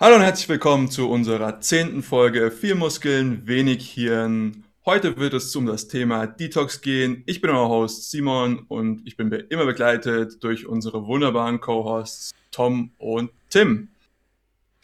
[0.00, 4.62] Hallo und herzlich willkommen zu unserer zehnten Folge Vier Muskeln, wenig Hirn.
[4.86, 7.24] Heute wird es um das Thema Detox gehen.
[7.26, 12.92] Ich bin euer Host Simon und ich bin immer begleitet durch unsere wunderbaren Co-Hosts Tom
[12.98, 13.88] und Tim.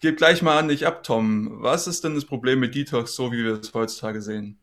[0.01, 1.63] Gib gleich mal an dich ab, Tom.
[1.63, 4.59] Was ist denn das Problem mit Detox, so wie wir es heutzutage sehen?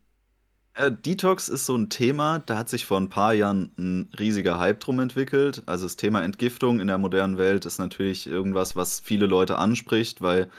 [0.74, 4.60] Äh, Detox ist so ein Thema, da hat sich vor ein paar Jahren ein riesiger
[4.60, 5.64] Hype drum entwickelt.
[5.66, 10.22] Also das Thema Entgiftung in der modernen Welt ist natürlich irgendwas, was viele Leute anspricht,
[10.22, 10.50] weil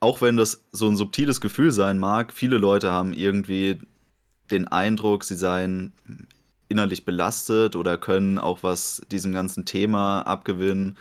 [0.00, 3.80] auch wenn das so ein subtiles Gefühl sein mag, viele Leute haben irgendwie
[4.50, 5.92] den Eindruck, sie seien
[6.68, 10.96] innerlich belastet oder können auch was diesem ganzen Thema abgewinnen.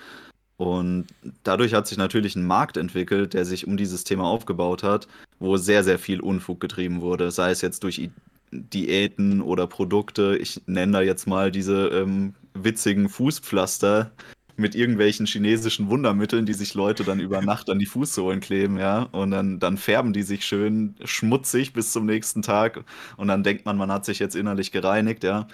[0.57, 1.07] Und
[1.43, 5.07] dadurch hat sich natürlich ein Markt entwickelt, der sich um dieses Thema aufgebaut hat,
[5.39, 8.09] wo sehr, sehr viel Unfug getrieben wurde, sei es jetzt durch
[8.51, 10.37] Diäten oder Produkte.
[10.37, 14.11] Ich nenne da jetzt mal diese ähm, witzigen Fußpflaster
[14.57, 19.03] mit irgendwelchen chinesischen Wundermitteln, die sich Leute dann über Nacht an die Fußsohlen kleben, ja.
[19.11, 22.85] Und dann, dann färben die sich schön schmutzig bis zum nächsten Tag.
[23.17, 25.47] Und dann denkt man, man hat sich jetzt innerlich gereinigt, ja.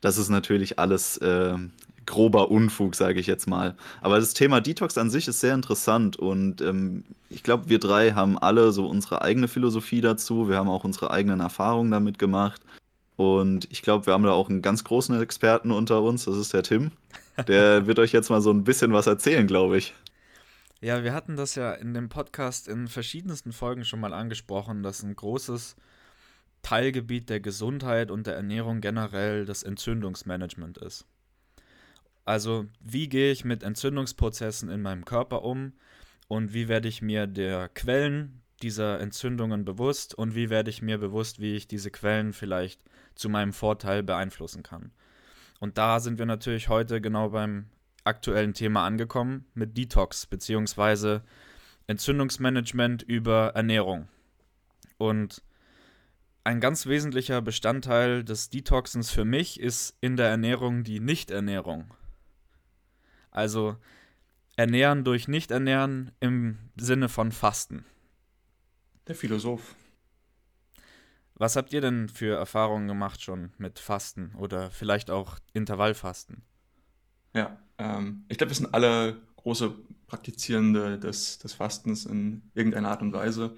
[0.00, 1.56] Das ist natürlich alles äh,
[2.06, 3.76] grober Unfug, sage ich jetzt mal.
[4.00, 8.12] Aber das Thema Detox an sich ist sehr interessant und ähm, ich glaube, wir drei
[8.12, 10.48] haben alle so unsere eigene Philosophie dazu.
[10.48, 12.60] Wir haben auch unsere eigenen Erfahrungen damit gemacht.
[13.16, 16.54] Und ich glaube, wir haben da auch einen ganz großen Experten unter uns, das ist
[16.54, 16.90] der Tim.
[17.46, 19.94] Der wird euch jetzt mal so ein bisschen was erzählen, glaube ich.
[20.80, 25.02] Ja, wir hatten das ja in dem Podcast in verschiedensten Folgen schon mal angesprochen, dass
[25.02, 25.76] ein großes
[26.62, 31.04] Teilgebiet der Gesundheit und der Ernährung generell das Entzündungsmanagement ist.
[32.30, 35.72] Also wie gehe ich mit Entzündungsprozessen in meinem Körper um
[36.28, 40.98] und wie werde ich mir der Quellen dieser Entzündungen bewusst und wie werde ich mir
[40.98, 42.84] bewusst, wie ich diese Quellen vielleicht
[43.16, 44.92] zu meinem Vorteil beeinflussen kann.
[45.58, 47.66] Und da sind wir natürlich heute genau beim
[48.04, 51.22] aktuellen Thema angekommen mit Detox bzw.
[51.88, 54.06] Entzündungsmanagement über Ernährung.
[54.98, 55.42] Und
[56.44, 61.92] ein ganz wesentlicher Bestandteil des Detoxens für mich ist in der Ernährung die Nichternährung.
[63.30, 63.76] Also
[64.56, 67.84] ernähren durch Nicht-Ernähren im Sinne von Fasten.
[69.06, 69.74] Der Philosoph.
[71.34, 76.42] Was habt ihr denn für Erfahrungen gemacht schon mit Fasten oder vielleicht auch Intervallfasten?
[77.32, 79.74] Ja, ähm, ich glaube, wir sind alle große
[80.06, 83.54] Praktizierende des, des Fastens in irgendeiner Art und Weise.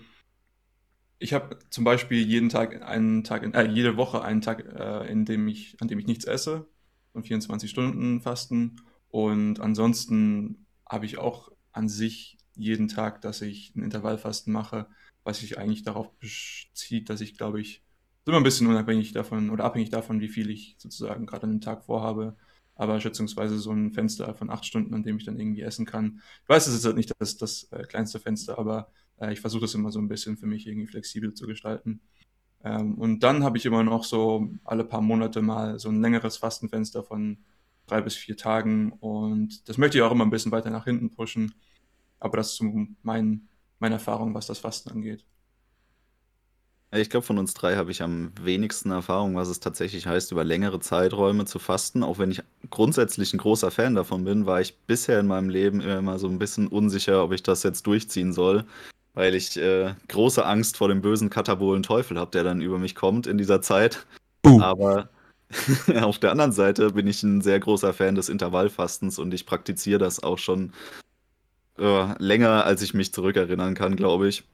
[1.19, 5.11] Ich habe zum Beispiel jeden Tag einen Tag, in, äh, jede Woche einen Tag, äh,
[5.11, 6.69] in dem ich, an dem ich nichts esse
[7.13, 8.77] und 24 Stunden Fasten
[9.13, 14.87] und ansonsten habe ich auch an sich jeden Tag, dass ich ein Intervallfasten mache,
[15.23, 17.83] was sich eigentlich darauf bezieht, dass ich, glaube ich,
[18.25, 21.61] immer ein bisschen unabhängig davon oder abhängig davon, wie viel ich sozusagen gerade an dem
[21.61, 22.37] Tag vorhabe,
[22.75, 26.23] aber schätzungsweise so ein Fenster von acht Stunden, an dem ich dann irgendwie essen kann.
[26.45, 28.91] Ich weiß, es ist halt nicht das, das äh, kleinste Fenster, aber
[29.21, 32.01] äh, ich versuche das immer so ein bisschen für mich irgendwie flexibel zu gestalten.
[32.65, 36.39] Ähm, und dann habe ich immer noch so alle paar Monate mal so ein längeres
[36.39, 37.45] Fastenfenster von
[37.87, 38.93] drei bis vier Tagen.
[38.93, 41.55] Und das möchte ich auch immer ein bisschen weiter nach hinten pushen.
[42.21, 43.49] Aber das ist so mein,
[43.79, 45.25] meine Erfahrung, was das Fasten angeht.
[46.95, 50.45] Ich glaube, von uns drei habe ich am wenigsten Erfahrung, was es tatsächlich heißt, über
[50.45, 52.03] längere Zeiträume zu fasten.
[52.03, 55.81] Auch wenn ich grundsätzlich ein großer Fan davon bin, war ich bisher in meinem Leben
[55.81, 58.67] immer so ein bisschen unsicher, ob ich das jetzt durchziehen soll,
[59.15, 62.95] weil ich äh, große Angst vor dem bösen katabolen Teufel habe, der dann über mich
[62.95, 64.07] kommt in dieser Zeit.
[64.47, 64.61] Uh.
[64.61, 65.09] Aber
[66.03, 69.99] Auf der anderen Seite bin ich ein sehr großer Fan des Intervallfastens und ich praktiziere
[69.99, 70.73] das auch schon
[71.79, 74.45] äh, länger, als ich mich zurückerinnern kann, glaube ich.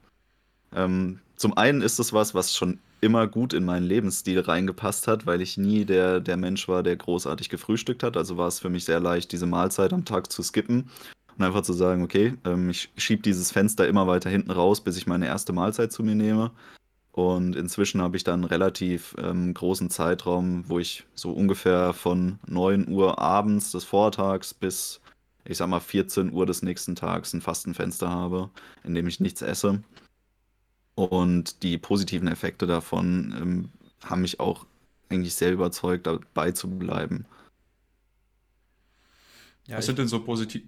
[0.75, 5.25] Ähm, zum einen ist es was, was schon immer gut in meinen Lebensstil reingepasst hat,
[5.25, 8.17] weil ich nie der, der Mensch war, der großartig gefrühstückt hat.
[8.17, 10.89] Also war es für mich sehr leicht, diese Mahlzeit am Tag zu skippen
[11.37, 14.97] und einfach zu sagen, okay, ähm, ich schiebe dieses Fenster immer weiter hinten raus, bis
[14.97, 16.51] ich meine erste Mahlzeit zu mir nehme.
[17.19, 22.39] Und inzwischen habe ich dann 'n relativ, ähm, großen Zeitraum, wo ich so ungefähr von
[22.47, 25.01] 9 Uhr abends des Vortags bis,
[25.43, 28.49] ich sage mal, 14 Uhr des nächsten Tags ein Fastenfenster habe,
[28.85, 29.83] in dem ich nichts esse.
[30.95, 33.69] Und die positiven Effekte davon, ähm,
[34.03, 34.65] haben mich auch
[35.09, 37.25] eigentlich sehr überzeugt, dabei zu bleiben.
[39.67, 40.63] Ja, Was sind denn so positiv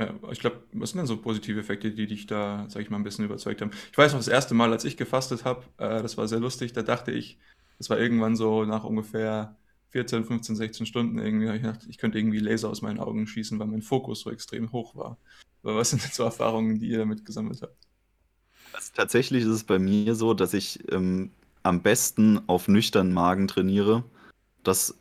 [0.00, 2.96] ja, ich glaube, was sind denn so positive Effekte, die dich da, sag ich mal,
[2.96, 3.70] ein bisschen überzeugt haben?
[3.92, 6.72] Ich weiß noch, das erste Mal, als ich gefastet habe, äh, das war sehr lustig,
[6.72, 7.38] da dachte ich,
[7.78, 9.56] das war irgendwann so nach ungefähr
[9.90, 13.58] 14, 15, 16 Stunden irgendwie, ich gedacht, ich könnte irgendwie Laser aus meinen Augen schießen,
[13.58, 15.18] weil mein Fokus so extrem hoch war.
[15.62, 17.76] Aber was sind denn so Erfahrungen, die ihr damit gesammelt habt?
[18.72, 21.30] Also tatsächlich ist es bei mir so, dass ich ähm,
[21.62, 24.04] am besten auf nüchternen Magen trainiere.
[24.62, 24.94] Das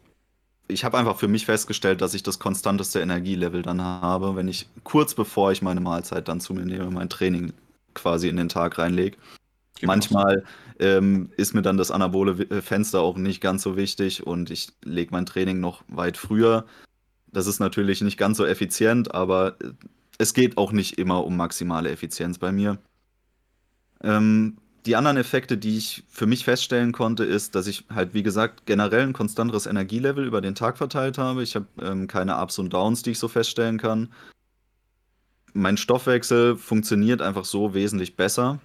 [0.69, 4.69] ich habe einfach für mich festgestellt, dass ich das konstanteste Energielevel dann habe, wenn ich
[4.83, 7.53] kurz bevor ich meine Mahlzeit dann zu mir nehme, mein Training
[7.93, 9.17] quasi in den Tag reinlege.
[9.81, 10.43] Manchmal
[10.79, 14.69] ähm, ist mir dann das anabole äh, Fenster auch nicht ganz so wichtig und ich
[14.83, 16.65] lege mein Training noch weit früher.
[17.27, 19.71] Das ist natürlich nicht ganz so effizient, aber äh,
[20.17, 22.77] es geht auch nicht immer um maximale Effizienz bei mir.
[24.03, 24.57] Ähm,
[24.89, 28.65] die anderen Effekte, die ich für mich feststellen konnte, ist, dass ich halt, wie gesagt,
[28.65, 31.43] generell ein konstanteres Energielevel über den Tag verteilt habe.
[31.43, 34.11] Ich habe ähm, keine Ups und Downs, die ich so feststellen kann.
[35.53, 38.57] Mein Stoffwechsel funktioniert einfach so wesentlich besser.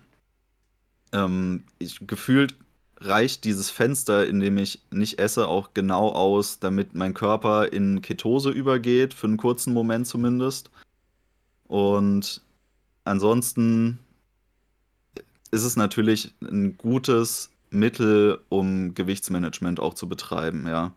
[1.12, 2.54] Ähm, ich, gefühlt
[3.02, 8.00] reicht dieses Fenster, in dem ich nicht esse, auch genau aus, damit mein Körper in
[8.00, 10.70] Ketose übergeht, für einen kurzen Moment zumindest.
[11.68, 12.40] Und
[13.04, 13.98] ansonsten
[15.54, 20.92] ist es natürlich ein gutes Mittel, um Gewichtsmanagement auch zu betreiben, ja.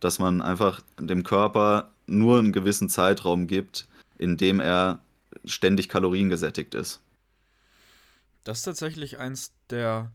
[0.00, 5.00] Dass man einfach dem Körper nur einen gewissen Zeitraum gibt, in dem er
[5.44, 7.00] ständig kaloriengesättigt ist.
[8.44, 10.12] Das ist tatsächlich eins der,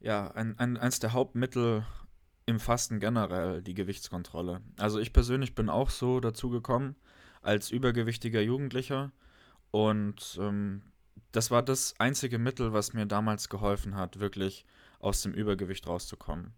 [0.00, 1.84] ja, ein, ein, eins der Hauptmittel
[2.46, 4.60] im Fasten generell, die Gewichtskontrolle.
[4.78, 6.96] Also ich persönlich bin auch so dazu gekommen,
[7.42, 9.12] als übergewichtiger Jugendlicher.
[9.70, 10.82] Und ähm,
[11.32, 14.64] das war das einzige Mittel, was mir damals geholfen hat, wirklich
[15.00, 16.52] aus dem Übergewicht rauszukommen.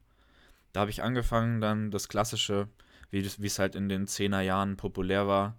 [0.72, 2.68] Da habe ich angefangen, dann das klassische,
[3.10, 5.56] wie es halt in den 10er Jahren populär war,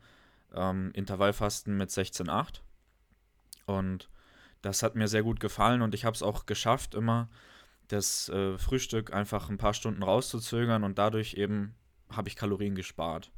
[0.53, 2.61] ähm, Intervallfasten mit 16,8.
[3.65, 4.09] Und
[4.61, 7.29] das hat mir sehr gut gefallen und ich habe es auch geschafft, immer
[7.87, 11.75] das äh, Frühstück einfach ein paar Stunden rauszuzögern und dadurch eben
[12.09, 13.31] habe ich Kalorien gespart.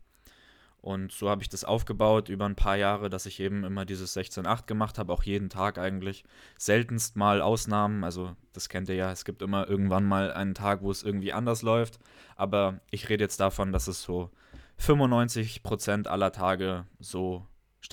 [0.82, 4.16] Und so habe ich das aufgebaut über ein paar Jahre, dass ich eben immer dieses
[4.16, 6.24] 16-8 gemacht habe, auch jeden Tag eigentlich.
[6.58, 10.82] Seltenst mal Ausnahmen, also das kennt ihr ja, es gibt immer irgendwann mal einen Tag,
[10.82, 12.00] wo es irgendwie anders läuft.
[12.36, 14.32] Aber ich rede jetzt davon, dass es so
[14.80, 17.46] 95% aller Tage so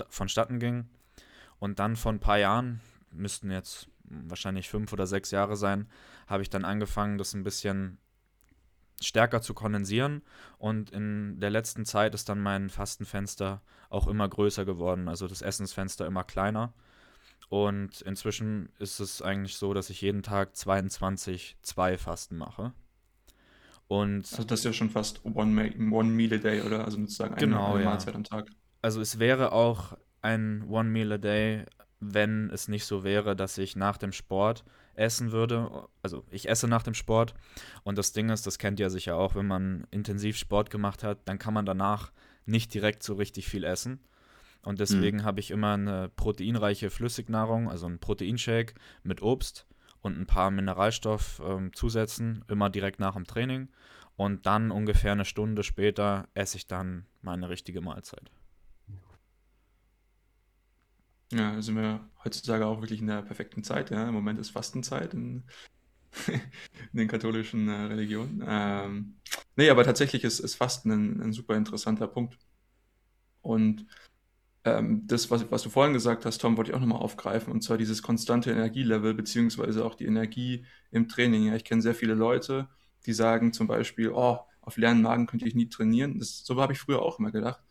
[0.09, 0.87] vonstatten ging.
[1.59, 5.89] Und dann vor ein paar Jahren, müssten jetzt wahrscheinlich fünf oder sechs Jahre sein,
[6.27, 7.97] habe ich dann angefangen, das ein bisschen
[9.05, 10.21] stärker zu kondensieren
[10.57, 15.41] und in der letzten Zeit ist dann mein Fastenfenster auch immer größer geworden, also das
[15.41, 16.73] Essensfenster immer kleiner.
[17.49, 22.73] Und inzwischen ist es eigentlich so, dass ich jeden Tag 22 zwei Fasten mache.
[23.87, 26.85] Und also das ist ja schon fast one, one Meal a Day, oder?
[26.85, 28.49] Also sozusagen genau, eine, eine Mahlzeit am Tag.
[28.81, 31.65] Also es wäre auch ein One Meal a Day,
[31.99, 34.63] wenn es nicht so wäre, dass ich nach dem Sport
[34.95, 35.87] essen würde.
[36.01, 37.33] Also ich esse nach dem Sport.
[37.83, 41.19] Und das Ding ist, das kennt ihr sicher auch, wenn man intensiv Sport gemacht hat,
[41.25, 42.11] dann kann man danach
[42.45, 43.99] nicht direkt so richtig viel essen.
[44.61, 45.23] Und deswegen mhm.
[45.23, 49.67] habe ich immer eine proteinreiche Flüssignahrung, also einen Proteinshake mit Obst
[50.01, 53.69] und ein paar Mineralstoffzusätzen, ähm, immer direkt nach dem Training.
[54.15, 58.31] Und dann ungefähr eine Stunde später esse ich dann meine richtige Mahlzeit.
[61.31, 63.89] Ja, sind wir heutzutage auch wirklich in der perfekten Zeit.
[63.89, 64.07] Ja.
[64.07, 65.43] Im Moment ist Fastenzeit in,
[66.27, 66.41] in
[66.93, 68.43] den katholischen äh, Religionen.
[68.47, 69.15] Ähm,
[69.55, 72.37] nee, aber tatsächlich ist, ist Fasten ein, ein super interessanter Punkt.
[73.41, 73.85] Und
[74.65, 77.61] ähm, das, was, was du vorhin gesagt hast, Tom, wollte ich auch nochmal aufgreifen, und
[77.61, 81.45] zwar dieses konstante Energielevel, beziehungsweise auch die Energie im Training.
[81.47, 82.67] Ja, ich kenne sehr viele Leute,
[83.05, 86.17] die sagen zum Beispiel, oh, auf leeren Magen könnte ich nie trainieren.
[86.17, 87.61] Das, so habe ich früher auch immer gedacht.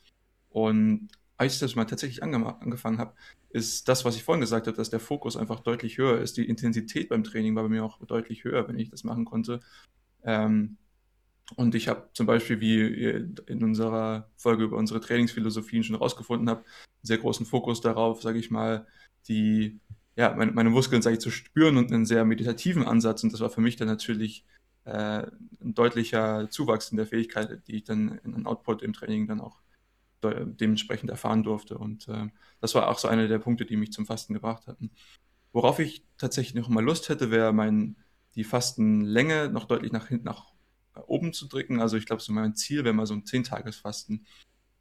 [0.51, 1.09] Und
[1.45, 3.15] als ich das mal tatsächlich ange angefangen habe,
[3.51, 6.37] ist das, was ich vorhin gesagt habe, dass der Fokus einfach deutlich höher ist.
[6.37, 9.61] Die Intensität beim Training war bei mir auch deutlich höher, wenn ich das machen konnte.
[10.25, 10.79] Ähm,
[11.57, 16.49] und ich habe zum Beispiel, wie ihr in unserer Folge über unsere Trainingsphilosophien schon rausgefunden
[16.49, 18.87] habt, einen sehr großen Fokus darauf, sage ich mal,
[19.29, 19.79] die,
[20.17, 23.23] ja, meine, meine Muskeln, sage ich, zu spüren und einen sehr meditativen Ansatz.
[23.23, 24.47] Und das war für mich dann natürlich
[24.85, 25.27] äh,
[25.61, 29.41] ein deutlicher Zuwachs in der Fähigkeit, die ich dann in einem Output im Training dann
[29.41, 29.59] auch
[30.31, 31.79] dementsprechend erfahren durfte.
[31.79, 32.29] Und äh,
[32.61, 34.91] das war auch so einer der Punkte, die mich zum Fasten gebracht hatten.
[35.53, 37.97] Worauf ich tatsächlich noch mal Lust hätte, wäre mein,
[38.35, 40.55] die Fastenlänge noch deutlich nach hinten nach
[41.07, 41.81] oben zu drücken.
[41.81, 44.27] Also ich glaube, so mein Ziel wäre mal so ein 10-Tages-Fasten.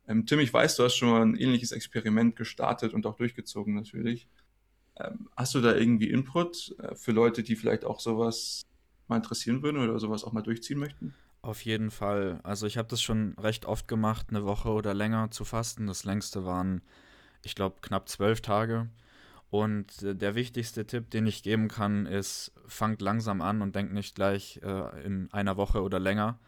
[0.08, 3.74] Ähm, Tim, ich weiß, du hast schon mal ein ähnliches Experiment gestartet und auch durchgezogen
[3.74, 4.28] natürlich.
[4.98, 8.64] Ähm, hast du da irgendwie Input äh, für Leute, die vielleicht auch sowas
[9.08, 11.16] mal interessieren würden oder sowas auch mal durchziehen möchten?
[11.44, 12.40] Auf jeden Fall.
[12.44, 15.88] Also ich habe das schon recht oft gemacht, eine Woche oder länger zu fasten.
[15.88, 16.82] Das längste waren,
[17.44, 18.88] ich glaube, knapp zwölf Tage.
[19.50, 23.92] Und äh, der wichtigste Tipp, den ich geben kann, ist, fangt langsam an und denkt
[23.92, 26.40] nicht gleich äh, in einer Woche oder länger.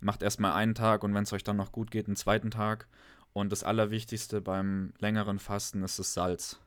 [0.00, 2.86] Macht erstmal einen Tag und wenn es euch dann noch gut geht, einen zweiten Tag.
[3.32, 6.60] Und das Allerwichtigste beim längeren Fasten ist das Salz.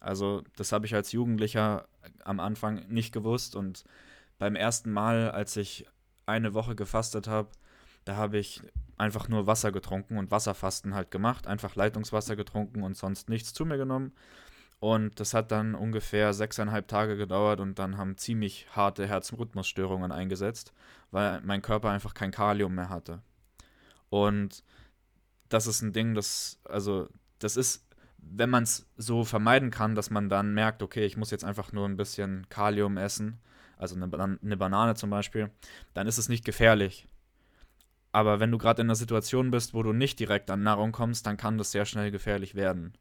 [0.00, 1.88] Also das habe ich als Jugendlicher
[2.24, 3.84] am Anfang nicht gewusst und
[4.38, 5.86] beim ersten Mal, als ich
[6.26, 7.48] eine Woche gefastet habe,
[8.04, 8.62] da habe ich
[8.96, 13.64] einfach nur Wasser getrunken und Wasserfasten halt gemacht, einfach Leitungswasser getrunken und sonst nichts zu
[13.64, 14.12] mir genommen.
[14.78, 20.72] Und das hat dann ungefähr sechseinhalb Tage gedauert und dann haben ziemlich harte Herzrhythmusstörungen eingesetzt,
[21.10, 23.22] weil mein Körper einfach kein Kalium mehr hatte.
[24.08, 24.64] Und
[25.50, 27.08] das ist ein Ding, das, also,
[27.38, 27.86] das ist,
[28.16, 31.72] wenn man es so vermeiden kann, dass man dann merkt, okay, ich muss jetzt einfach
[31.72, 33.38] nur ein bisschen Kalium essen,
[33.80, 35.50] also eine, eine Banane zum Beispiel,
[35.94, 37.08] dann ist es nicht gefährlich.
[38.12, 41.26] Aber wenn du gerade in einer Situation bist, wo du nicht direkt an Nahrung kommst,
[41.26, 42.94] dann kann das sehr schnell gefährlich werden.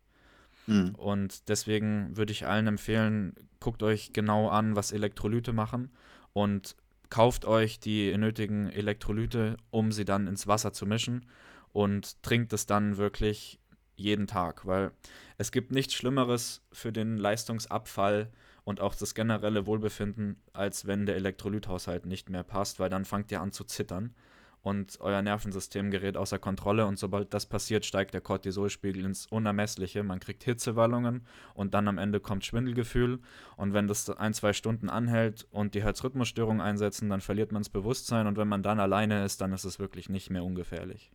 [0.67, 0.93] Mhm.
[0.95, 5.89] Und deswegen würde ich allen empfehlen, guckt euch genau an, was Elektrolyte machen
[6.33, 6.75] und
[7.09, 11.25] kauft euch die nötigen Elektrolyte, um sie dann ins Wasser zu mischen
[11.74, 13.59] und trinkt es dann wirklich
[13.95, 14.91] jeden Tag, weil
[15.38, 18.29] es gibt nichts Schlimmeres für den Leistungsabfall
[18.69, 23.31] und auch das generelle Wohlbefinden, als wenn der Elektrolythaushalt nicht mehr passt, weil dann fangt
[23.31, 24.13] ihr an zu zittern
[24.61, 30.03] und euer Nervensystem gerät außer Kontrolle und sobald das passiert, steigt der Cortisolspiegel ins Unermessliche.
[30.03, 33.17] Man kriegt Hitzewallungen und dann am Ende kommt Schwindelgefühl
[33.57, 37.69] und wenn das ein, zwei Stunden anhält und die Herzrhythmusstörungen einsetzen, dann verliert man das
[37.69, 41.11] Bewusstsein und wenn man dann alleine ist, dann ist es wirklich nicht mehr ungefährlich.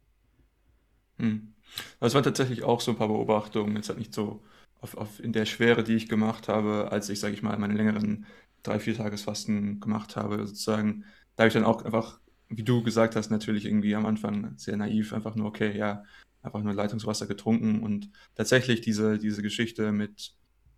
[1.19, 1.55] Hm.
[2.01, 4.43] Das waren tatsächlich auch so ein paar Beobachtungen, jetzt halt nicht so
[4.85, 7.75] auf, auf in der Schwere, die ich gemacht habe, als ich, sage ich mal, meine
[7.75, 8.27] längeren
[8.63, 11.05] drei, vier Tagesfasten gemacht habe, sozusagen.
[11.37, 14.77] Da habe ich dann auch einfach wie du gesagt hast, natürlich irgendwie am Anfang sehr
[14.77, 16.05] naiv, einfach nur, okay, ja,
[16.43, 20.35] einfach nur Leitungswasser getrunken und tatsächlich diese, diese Geschichte mit,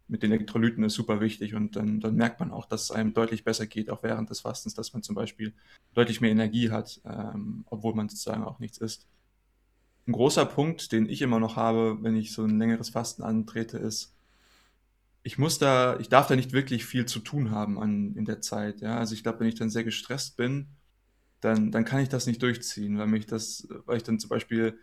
[0.09, 3.13] mit den Elektrolyten ist super wichtig und dann, dann merkt man auch, dass es einem
[3.15, 5.55] deutlich besser geht, auch während des Fastens, dass man zum Beispiel
[5.95, 9.07] deutlich mehr Energie hat, ähm, obwohl man sozusagen auch nichts isst.
[10.07, 13.79] Ein großer Punkt, den ich immer noch habe, wenn ich so ein längeres Fasten antrete,
[13.79, 14.15] ist,
[15.23, 18.41] ich muss da, ich darf da nicht wirklich viel zu tun haben an, in der
[18.41, 18.81] Zeit.
[18.81, 18.99] Ja?
[18.99, 20.69] Also ich glaube, wenn ich dann sehr gestresst bin,
[21.41, 24.79] dann, dann kann ich das nicht durchziehen, weil mich das, weil ich dann zum Beispiel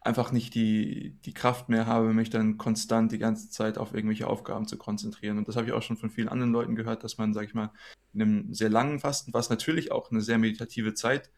[0.00, 4.26] einfach nicht die, die Kraft mehr habe, mich dann konstant die ganze Zeit auf irgendwelche
[4.26, 5.38] Aufgaben zu konzentrieren.
[5.38, 7.54] Und das habe ich auch schon von vielen anderen Leuten gehört, dass man, sag ich
[7.54, 7.70] mal,
[8.12, 11.30] in einem sehr langen Fasten, was natürlich auch eine sehr meditative Zeit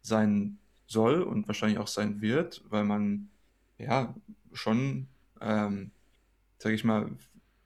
[0.00, 0.58] sein
[0.92, 3.30] soll und wahrscheinlich auch sein wird, weil man
[3.78, 4.14] ja
[4.52, 5.08] schon,
[5.40, 5.90] ähm,
[6.58, 7.10] sage ich mal,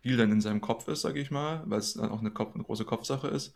[0.00, 2.54] viel dann in seinem Kopf ist, sage ich mal, weil es dann auch eine, Kopf,
[2.54, 3.54] eine große Kopfsache ist.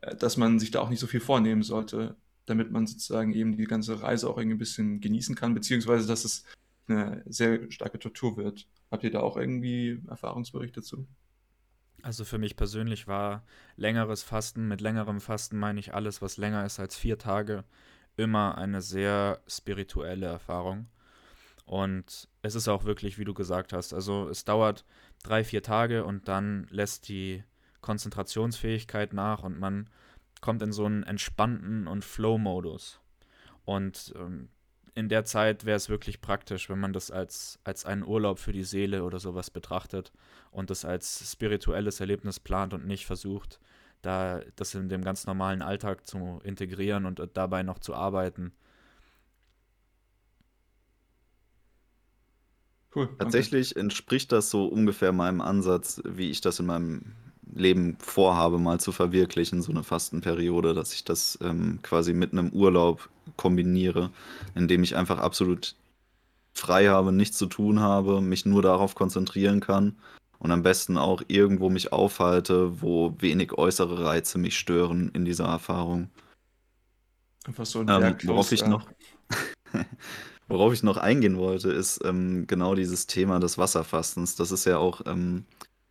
[0.00, 3.56] Äh, dass man sich da auch nicht so viel vornehmen sollte, damit man sozusagen eben
[3.56, 6.44] die ganze Reise auch irgendwie ein bisschen genießen kann, beziehungsweise dass es
[6.88, 8.68] eine sehr starke Tortur wird.
[8.90, 11.06] Habt ihr da auch irgendwie Erfahrungsberichte zu?
[12.02, 13.44] Also für mich persönlich war
[13.76, 17.64] längeres Fasten, mit längerem Fasten meine ich alles, was länger ist als vier Tage,
[18.16, 20.86] immer eine sehr spirituelle Erfahrung.
[21.64, 24.84] Und es ist auch wirklich, wie du gesagt hast, also es dauert
[25.22, 27.42] drei, vier Tage und dann lässt die
[27.80, 29.90] Konzentrationsfähigkeit nach und man
[30.40, 33.00] kommt in so einen entspannten und Flow-Modus.
[33.64, 34.48] Und ähm,
[34.94, 38.52] in der Zeit wäre es wirklich praktisch, wenn man das als, als einen Urlaub für
[38.52, 40.12] die Seele oder sowas betrachtet
[40.50, 43.60] und das als spirituelles Erlebnis plant und nicht versucht,
[44.06, 48.52] da das in dem ganz normalen Alltag zu integrieren und dabei noch zu arbeiten.
[52.94, 53.08] Cool.
[53.18, 57.12] Tatsächlich entspricht das so ungefähr meinem Ansatz, wie ich das in meinem
[57.54, 62.50] Leben vorhabe, mal zu verwirklichen, so eine Fastenperiode, dass ich das ähm, quasi mit einem
[62.50, 64.12] Urlaub kombiniere,
[64.54, 65.74] indem ich einfach absolut
[66.54, 69.96] frei habe, nichts zu tun habe, mich nur darauf konzentrieren kann
[70.38, 75.46] und am besten auch irgendwo mich aufhalte, wo wenig äußere Reize mich stören in dieser
[75.46, 76.10] Erfahrung.
[77.46, 78.86] Einfach so ein ähm, worauf ich noch
[80.48, 84.36] Worauf ich noch eingehen wollte, ist ähm, genau dieses Thema des Wasserfastens.
[84.36, 85.44] Das ist ja auch ähm,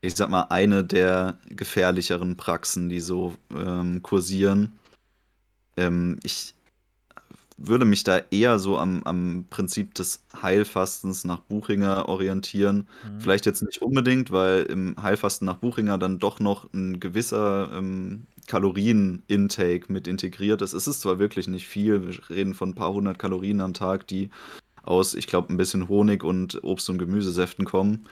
[0.05, 4.79] ich sag mal, eine der gefährlicheren Praxen, die so ähm, kursieren.
[5.77, 6.54] Ähm, ich
[7.57, 12.88] würde mich da eher so am, am Prinzip des Heilfastens nach Buchinger orientieren.
[13.03, 13.21] Mhm.
[13.21, 18.27] Vielleicht jetzt nicht unbedingt, weil im Heilfasten nach Buchinger dann doch noch ein gewisser ähm,
[18.47, 20.74] Kalorien-Intake mit integriert ist.
[20.74, 24.07] Es ist zwar wirklich nicht viel, wir reden von ein paar hundert Kalorien am Tag,
[24.07, 24.29] die
[24.83, 28.07] aus, ich glaube, ein bisschen Honig und Obst- und Gemüsesäften kommen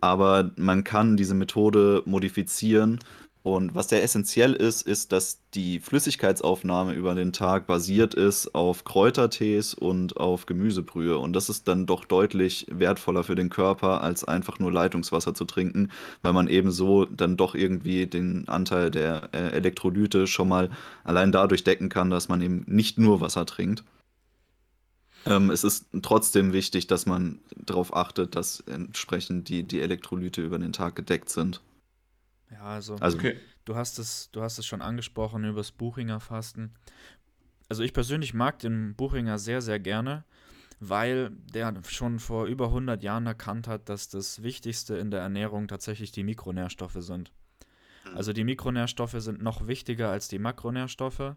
[0.00, 3.00] aber man kann diese Methode modifizieren.
[3.46, 8.82] Und was sehr essentiell ist, ist, dass die Flüssigkeitsaufnahme über den Tag basiert ist auf
[8.82, 11.16] Kräutertees und auf Gemüsebrühe.
[11.16, 15.44] Und das ist dann doch deutlich wertvoller für den Körper, als einfach nur Leitungswasser zu
[15.44, 20.68] trinken, weil man eben so dann doch irgendwie den Anteil der äh, Elektrolyte schon mal
[21.04, 23.84] allein dadurch decken kann, dass man eben nicht nur Wasser trinkt.
[25.24, 30.58] Ähm, es ist trotzdem wichtig, dass man darauf achtet, dass entsprechend die, die Elektrolyte über
[30.58, 31.60] den Tag gedeckt sind.
[32.50, 33.38] Ja, also, also okay.
[33.64, 36.74] du, hast es, du hast es schon angesprochen über das Buchinger Fasten.
[37.68, 40.24] also ich persönlich mag den Buchinger sehr, sehr gerne,
[40.78, 45.68] weil der schon vor über 100 Jahren erkannt hat, dass das Wichtigste in der Ernährung
[45.68, 47.32] tatsächlich die Mikronährstoffe sind.
[48.04, 48.16] Mhm.
[48.16, 51.36] Also die Mikronährstoffe sind noch wichtiger als die Makronährstoffe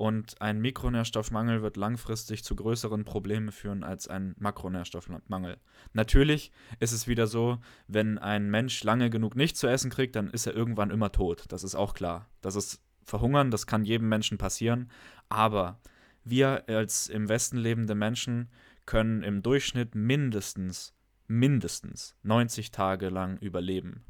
[0.00, 5.58] und ein Mikronährstoffmangel wird langfristig zu größeren Problemen führen als ein Makronährstoffmangel.
[5.92, 10.30] Natürlich ist es wieder so, wenn ein Mensch lange genug nicht zu essen kriegt, dann
[10.30, 11.44] ist er irgendwann immer tot.
[11.48, 12.30] Das ist auch klar.
[12.40, 14.90] Das ist Verhungern, das kann jedem Menschen passieren.
[15.28, 15.82] Aber
[16.24, 18.48] wir als im Westen lebende Menschen
[18.86, 20.94] können im Durchschnitt mindestens,
[21.26, 24.06] mindestens 90 Tage lang überleben.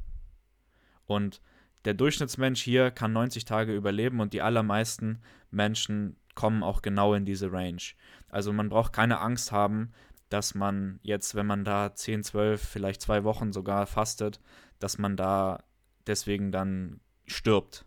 [1.05, 1.41] Und
[1.85, 7.25] der Durchschnittsmensch hier kann 90 Tage überleben und die allermeisten Menschen kommen auch genau in
[7.25, 7.81] diese Range.
[8.29, 9.91] Also man braucht keine Angst haben,
[10.29, 14.39] dass man jetzt, wenn man da 10, 12, vielleicht zwei Wochen sogar fastet,
[14.79, 15.63] dass man da
[16.07, 17.85] deswegen dann stirbt.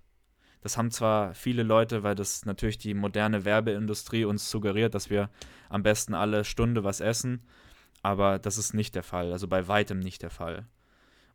[0.61, 5.31] Das haben zwar viele Leute, weil das natürlich die moderne Werbeindustrie uns suggeriert, dass wir
[5.69, 7.47] am besten alle Stunde was essen,
[8.03, 10.67] aber das ist nicht der Fall, also bei weitem nicht der Fall.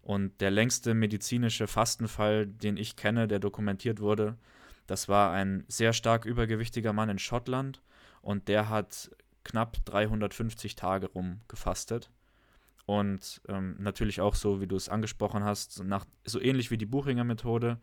[0.01, 4.37] Und der längste medizinische Fastenfall, den ich kenne, der dokumentiert wurde,
[4.87, 7.81] das war ein sehr stark übergewichtiger Mann in Schottland
[8.21, 9.11] und der hat
[9.43, 12.09] knapp 350 Tage rum gefastet.
[12.85, 16.87] Und ähm, natürlich auch so, wie du es angesprochen hast, nach, so ähnlich wie die
[16.87, 17.79] Buchinger Methode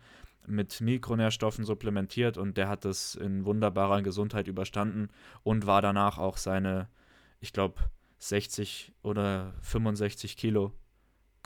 [0.49, 5.08] mit Mikronährstoffen supplementiert und der hat das in wunderbarer Gesundheit überstanden
[5.44, 6.88] und war danach auch seine,
[7.40, 7.80] ich glaube,
[8.18, 10.73] 60 oder 65 Kilo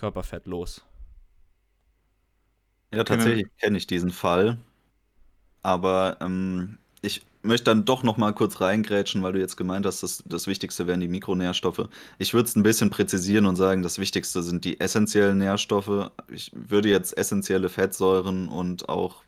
[0.01, 0.83] Körperfett los.
[2.93, 4.57] Ja, tatsächlich kenne ich diesen Fall.
[5.63, 10.03] Aber ähm, ich möchte dann doch noch mal kurz reingrätschen, weil du jetzt gemeint hast,
[10.03, 11.89] dass das Wichtigste wären die Mikronährstoffe.
[12.19, 16.11] Ich würde es ein bisschen präzisieren und sagen, das Wichtigste sind die essentiellen Nährstoffe.
[16.29, 19.23] Ich würde jetzt essentielle Fettsäuren und auch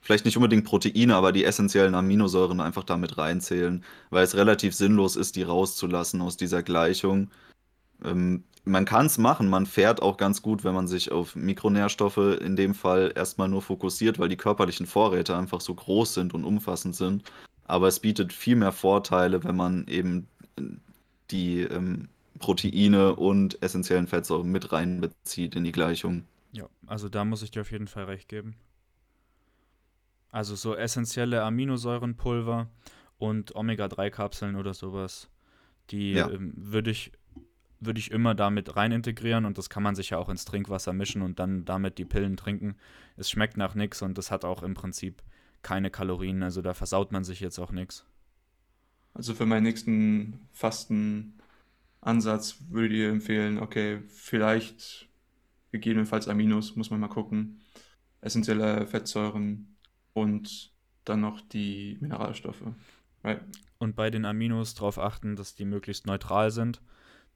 [0.00, 5.16] vielleicht nicht unbedingt Proteine, aber die essentiellen Aminosäuren einfach damit reinzählen, weil es relativ sinnlos
[5.16, 7.28] ist, die rauszulassen aus dieser Gleichung.
[8.04, 12.38] Ähm, man kann es machen, man fährt auch ganz gut, wenn man sich auf Mikronährstoffe
[12.40, 16.44] in dem Fall erstmal nur fokussiert, weil die körperlichen Vorräte einfach so groß sind und
[16.44, 17.24] umfassend sind.
[17.64, 20.28] Aber es bietet viel mehr Vorteile, wenn man eben
[21.30, 26.24] die ähm, Proteine und essentiellen Fettsäuren mit reinbezieht in die Gleichung.
[26.52, 28.54] Ja, also da muss ich dir auf jeden Fall recht geben.
[30.30, 32.68] Also so essentielle Aminosäurenpulver
[33.18, 35.28] und Omega-3-Kapseln oder sowas,
[35.90, 36.28] die ja.
[36.30, 37.12] ähm, würde ich
[37.84, 40.92] würde ich immer damit rein integrieren und das kann man sich ja auch ins Trinkwasser
[40.92, 42.76] mischen und dann damit die Pillen trinken.
[43.16, 45.22] Es schmeckt nach nichts und es hat auch im Prinzip
[45.62, 48.06] keine Kalorien, also da versaut man sich jetzt auch nichts.
[49.14, 55.08] Also für meinen nächsten Fastenansatz würde ich empfehlen, okay, vielleicht
[55.70, 57.60] gegebenenfalls Aminos, muss man mal gucken,
[58.20, 59.76] essentielle Fettsäuren
[60.12, 60.72] und
[61.04, 62.62] dann noch die Mineralstoffe.
[63.24, 63.40] Right?
[63.78, 66.80] Und bei den Aminos darauf achten, dass die möglichst neutral sind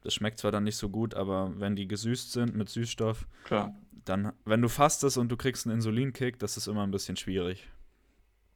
[0.07, 3.75] das schmeckt zwar dann nicht so gut, aber wenn die gesüßt sind mit Süßstoff, Klar.
[4.05, 7.67] dann, wenn du fastest und du kriegst einen Insulinkick, das ist immer ein bisschen schwierig.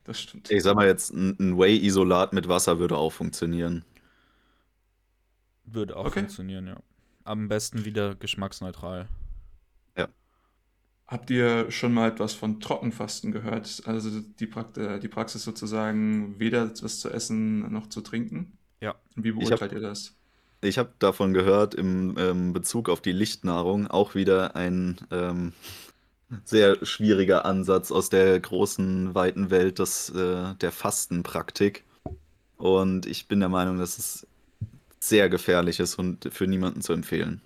[0.06, 0.50] Das stimmt.
[0.50, 3.84] Ich sag mal jetzt, ein Whey-Isolat mit Wasser würde auch funktionieren.
[5.66, 6.20] Würde auch okay.
[6.20, 6.78] funktionieren, ja.
[7.26, 9.10] Am besten wieder geschmacksneutral.
[9.98, 10.08] Ja.
[11.06, 13.82] Habt ihr schon mal etwas von Trockenfasten gehört?
[13.86, 18.58] Also die, Prakt die Praxis sozusagen, weder etwas zu essen noch zu trinken?
[18.80, 18.96] Ja.
[19.16, 20.16] Wie beurteilt ihr das?
[20.62, 25.54] Ich habe davon gehört im ähm, Bezug auf die Lichtnahrung auch wieder ein ähm,
[26.46, 31.84] sehr schwieriger Ansatz aus der großen, weiten Welt des, äh, der Fastenpraktik.
[32.58, 34.28] Und ich bin der Meinung, dass es
[35.00, 37.42] sehr gefährlich ist und für niemanden zu empfehlen.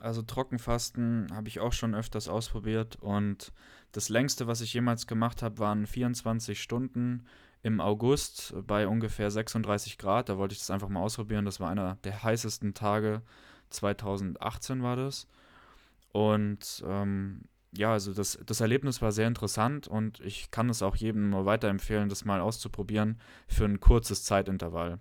[0.00, 3.52] Also Trockenfasten habe ich auch schon öfters ausprobiert und
[3.92, 7.24] das längste, was ich jemals gemacht habe, waren 24 Stunden
[7.66, 10.28] im August bei ungefähr 36 Grad.
[10.28, 11.44] Da wollte ich das einfach mal ausprobieren.
[11.44, 13.22] Das war einer der heißesten Tage.
[13.70, 15.26] 2018 war das.
[16.12, 17.40] Und ähm,
[17.72, 21.44] ja, also das, das Erlebnis war sehr interessant und ich kann es auch jedem nur
[21.44, 25.00] weiterempfehlen, das mal auszuprobieren für ein kurzes Zeitintervall.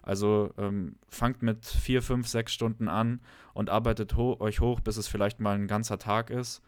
[0.00, 3.20] Also ähm, fangt mit vier, fünf, sechs Stunden an
[3.54, 6.62] und arbeitet ho euch hoch, bis es vielleicht mal ein ganzer Tag ist.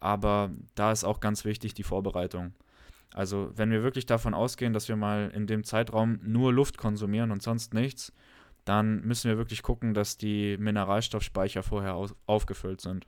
[0.00, 2.54] Aber da ist auch ganz wichtig die Vorbereitung.
[3.16, 7.30] Also wenn wir wirklich davon ausgehen, dass wir mal in dem Zeitraum nur Luft konsumieren
[7.30, 8.12] und sonst nichts,
[8.66, 13.06] dann müssen wir wirklich gucken, dass die Mineralstoffspeicher vorher aufgefüllt sind.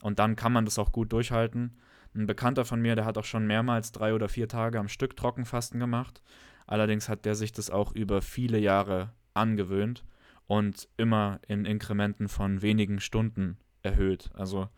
[0.00, 1.76] Und dann kann man das auch gut durchhalten.
[2.14, 5.16] Ein Bekannter von mir, der hat auch schon mehrmals drei oder vier Tage am Stück
[5.16, 6.22] Trockenfasten gemacht.
[6.68, 10.04] Allerdings hat der sich das auch über viele Jahre angewöhnt
[10.46, 14.30] und immer in Inkrementen von wenigen Stunden erhöht.
[14.34, 14.68] Also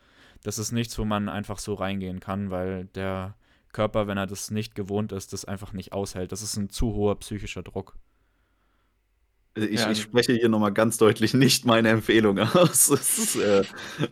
[0.42, 3.34] das ist nichts, wo man einfach so reingehen kann, weil der
[3.72, 6.32] Körper, wenn er das nicht gewohnt ist, das einfach nicht aushält.
[6.32, 7.96] Das ist ein zu hoher psychischer Druck.
[9.54, 12.90] Ich, ja, ich spreche hier nochmal ganz deutlich nicht meine Empfehlung aus.
[12.90, 13.64] Es ist äh,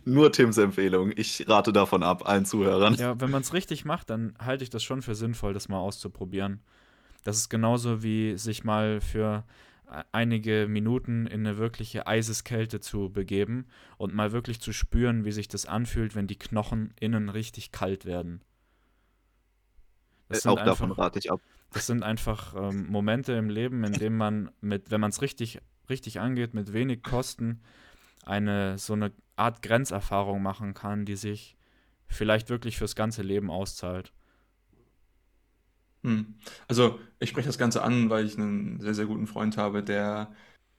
[0.04, 1.12] nur Tims Empfehlung.
[1.14, 2.94] Ich rate davon ab, allen Zuhörern.
[2.94, 5.78] Ja, wenn man es richtig macht, dann halte ich das schon für sinnvoll, das mal
[5.78, 6.60] auszuprobieren.
[7.22, 9.44] Das ist genauso wie sich mal für
[9.88, 13.66] e-, einige Minuten in eine wirkliche Eiseskälte zu begeben
[13.98, 18.04] und mal wirklich zu spüren, wie sich das anfühlt, wenn die Knochen innen richtig kalt
[18.04, 18.40] werden.
[20.28, 21.40] Das äh, auch einfach, davon rate ich ab.
[21.72, 25.60] Das sind einfach ähm, Momente im Leben, in denen man mit, wenn man es richtig,
[25.88, 27.60] richtig angeht, mit wenig Kosten
[28.24, 31.56] eine so eine Art Grenzerfahrung machen kann, die sich
[32.08, 34.12] vielleicht wirklich fürs ganze Leben auszahlt.
[36.02, 36.34] Hm.
[36.68, 40.32] Also ich spreche das Ganze an, weil ich einen sehr, sehr guten Freund habe, der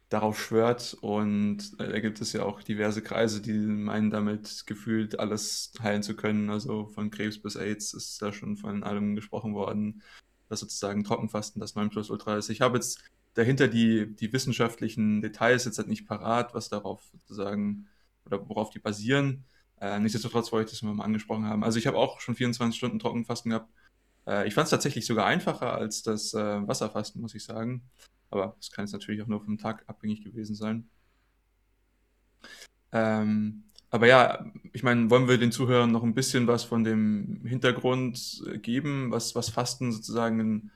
[0.09, 5.19] darauf schwört und äh, da gibt es ja auch diverse Kreise, die meinen damit gefühlt
[5.19, 6.49] alles heilen zu können.
[6.49, 10.01] Also von Krebs bis AIDS ist da schon von allem gesprochen worden.
[10.49, 12.49] Das sozusagen Trockenfasten, das 9 plus Ultra ist.
[12.49, 17.87] Ich habe jetzt dahinter die, die wissenschaftlichen Details jetzt halt nicht parat, was darauf sozusagen
[18.25, 19.45] oder worauf die basieren.
[19.81, 21.63] Äh, nichtsdestotrotz wollte ich das mal angesprochen haben.
[21.63, 23.69] Also ich habe auch schon 24 Stunden Trockenfasten gehabt.
[24.25, 27.83] Äh, ich fand es tatsächlich sogar einfacher als das äh, Wasserfasten, muss ich sagen.
[28.29, 30.89] Aber das kann jetzt natürlich auch nur vom Tag abhängig gewesen sein.
[32.91, 37.45] Ähm, aber ja, ich meine, wollen wir den Zuhörern noch ein bisschen was von dem
[37.45, 40.71] Hintergrund geben, was, was Fasten sozusagen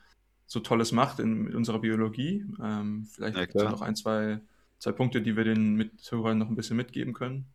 [0.45, 2.45] so Tolles macht in, in unserer Biologie?
[2.61, 4.39] Ähm, vielleicht ja, noch ein, zwei,
[4.79, 7.45] zwei Punkte, die wir den Mithörern noch ein bisschen mitgeben können.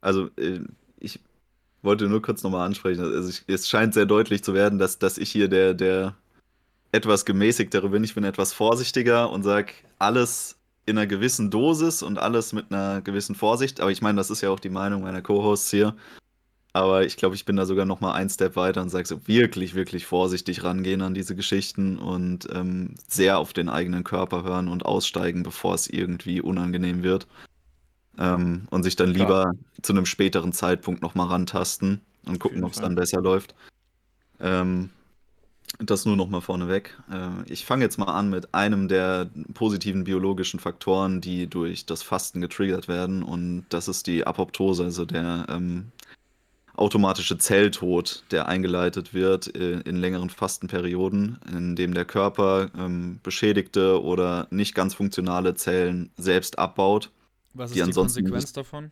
[0.00, 0.60] Also, äh,
[0.98, 1.20] ich
[1.80, 3.04] wollte nur kurz nochmal ansprechen.
[3.04, 6.14] Also, ich, es scheint sehr deutlich zu werden, dass, dass ich hier der, der
[6.94, 8.04] etwas gemäßigtere bin.
[8.04, 13.00] Ich bin etwas vorsichtiger und sage alles in einer gewissen Dosis und alles mit einer
[13.00, 13.80] gewissen Vorsicht.
[13.80, 15.96] Aber ich meine, das ist ja auch die Meinung meiner Co-Hosts hier.
[16.72, 19.26] Aber ich glaube, ich bin da sogar noch mal ein Step weiter und sage so
[19.26, 24.68] wirklich, wirklich vorsichtig rangehen an diese Geschichten und ähm, sehr auf den eigenen Körper hören
[24.68, 27.26] und aussteigen, bevor es irgendwie unangenehm wird.
[28.18, 29.54] Ähm, und sich dann lieber Klar.
[29.82, 33.54] zu einem späteren Zeitpunkt noch mal rantasten und gucken, ob es dann besser läuft.
[34.40, 34.90] Ähm,
[35.78, 36.96] das nur noch mal vorneweg.
[37.10, 42.02] Äh, ich fange jetzt mal an mit einem der positiven biologischen Faktoren, die durch das
[42.02, 43.22] Fasten getriggert werden.
[43.22, 45.92] Und das ist die Apoptose, also der ähm,
[46.76, 54.02] automatische Zelltod, der eingeleitet wird äh, in längeren Fastenperioden, in dem der Körper ähm, beschädigte
[54.02, 57.10] oder nicht ganz funktionale Zellen selbst abbaut.
[57.52, 58.90] Was ist die, die Konsequenz davon?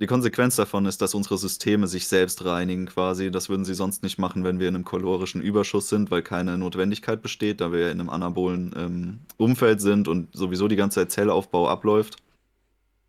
[0.00, 3.32] Die Konsequenz davon ist, dass unsere Systeme sich selbst reinigen quasi.
[3.32, 6.56] Das würden sie sonst nicht machen, wenn wir in einem kalorischen Überschuss sind, weil keine
[6.56, 11.10] Notwendigkeit besteht, da wir in einem anabolen ähm, Umfeld sind und sowieso die ganze Zeit
[11.10, 12.16] Zellaufbau abläuft.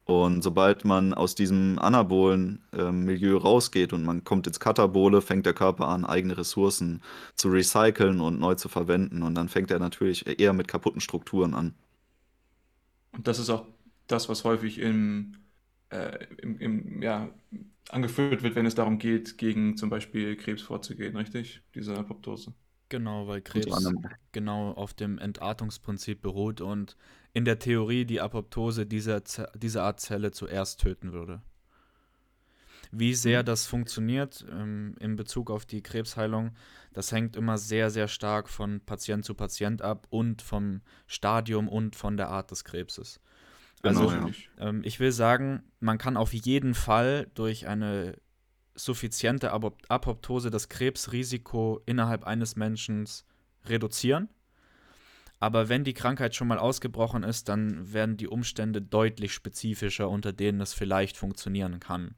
[0.05, 5.45] Und sobald man aus diesem anabolen ähm, Milieu rausgeht und man kommt ins Katabole, fängt
[5.45, 7.03] der Körper an, eigene Ressourcen
[7.35, 9.21] zu recyceln und neu zu verwenden.
[9.21, 11.75] Und dann fängt er natürlich eher mit kaputten Strukturen an.
[13.11, 13.67] Und das ist auch
[14.07, 15.35] das, was häufig im
[15.89, 17.29] äh, im, im, ja,
[17.89, 21.61] angeführt wird, wenn es darum geht, gegen zum Beispiel Krebs vorzugehen, richtig?
[21.73, 22.53] Diese Apoptose.
[22.89, 23.87] Genau, weil Krebs
[24.31, 26.97] genau auf dem Entartungsprinzip beruht und
[27.33, 29.21] in der Theorie die Apoptose dieser,
[29.55, 31.41] diese Art Zelle zuerst töten würde.
[32.91, 33.45] Wie sehr mhm.
[33.45, 36.55] das funktioniert ähm, in Bezug auf die Krebsheilung,
[36.93, 41.95] das hängt immer sehr, sehr stark von Patient zu Patient ab und vom Stadium und
[41.95, 43.19] von der Art des Krebses.
[43.81, 44.33] Also, genau, ja.
[44.69, 48.17] ähm, ich will sagen, man kann auf jeden Fall durch eine
[48.75, 53.07] suffiziente Apoptose das Krebsrisiko innerhalb eines Menschen
[53.65, 54.29] reduzieren.
[55.39, 60.33] Aber wenn die Krankheit schon mal ausgebrochen ist, dann werden die Umstände deutlich spezifischer, unter
[60.33, 62.15] denen es vielleicht funktionieren kann.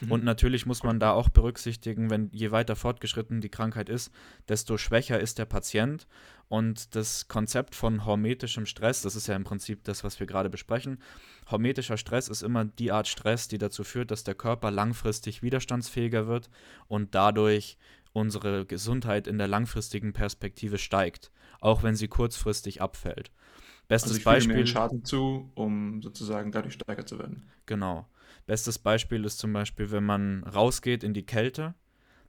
[0.00, 0.12] Mhm.
[0.12, 4.12] Und natürlich muss man da auch berücksichtigen, wenn je weiter fortgeschritten die Krankheit ist,
[4.48, 6.06] desto schwächer ist der Patient.
[6.48, 10.48] Und das Konzept von hormetischem Stress, das ist ja im Prinzip das, was wir gerade
[10.48, 10.98] besprechen.
[11.50, 16.26] Hormetischer Stress ist immer die Art Stress, die dazu führt, dass der Körper langfristig widerstandsfähiger
[16.26, 16.48] wird
[16.86, 17.76] und dadurch
[18.12, 23.30] unsere Gesundheit in der langfristigen Perspektive steigt, auch wenn sie kurzfristig abfällt.
[23.88, 24.56] Bestes also ich Beispiel.
[24.56, 27.48] Mir Schaden zu, um sozusagen dadurch stärker zu werden.
[27.66, 28.06] Genau.
[28.48, 31.74] Bestes Beispiel ist zum Beispiel, wenn man rausgeht in die Kälte,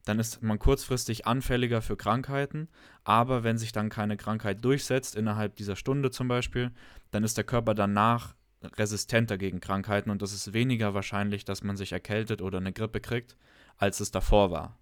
[0.04, 2.68] dann ist man kurzfristig anfälliger für Krankheiten,
[3.06, 6.72] aber wenn sich dann keine Krankheit durchsetzt, innerhalb dieser Stunde zum Beispiel,
[7.12, 11.78] dann ist der Körper danach resistenter gegen Krankheiten und es ist weniger wahrscheinlich, dass man
[11.78, 13.38] sich erkältet oder eine Grippe kriegt,
[13.78, 14.78] als es davor war.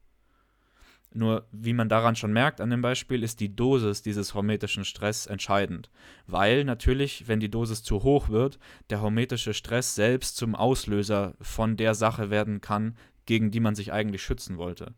[1.17, 5.25] Nur wie man daran schon merkt an dem Beispiel, ist die Dosis dieses hormetischen Stress
[5.25, 5.89] entscheidend.
[6.27, 8.60] Weil natürlich, wenn die Dosis zu hoch wird,
[8.91, 13.91] der hormetische Stress selbst zum Auslöser von der Sache werden kann, gegen die man sich
[13.91, 14.93] eigentlich schützen wollte.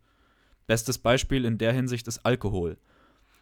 [0.67, 2.77] Bestes Beispiel in der Hinsicht ist Alkohol.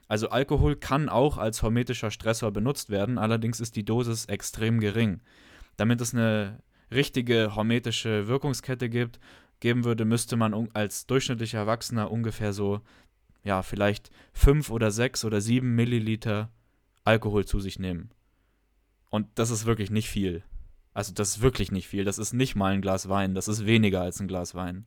[0.08, 5.22] Also Alkohol kann auch als hormetischer Stressor benutzt werden, allerdings ist die Dosis extrem gering.
[5.78, 6.62] Damit es eine
[6.92, 9.20] richtige hormetische Wirkungskette gibt,
[9.60, 12.82] geben würde, müsste man als durchschnittlicher Erwachsener ungefähr so,
[13.44, 16.52] ja, vielleicht 5 oder 6 oder 7 Milliliter
[17.04, 18.12] Alkohol zu sich nehmen.
[19.10, 20.44] Und das ist wirklich nicht viel.
[20.94, 22.04] Also das ist wirklich nicht viel.
[22.04, 23.36] Das ist nicht mal ein Glas Wein.
[23.36, 24.86] Das ist weniger als ein Glas Wein.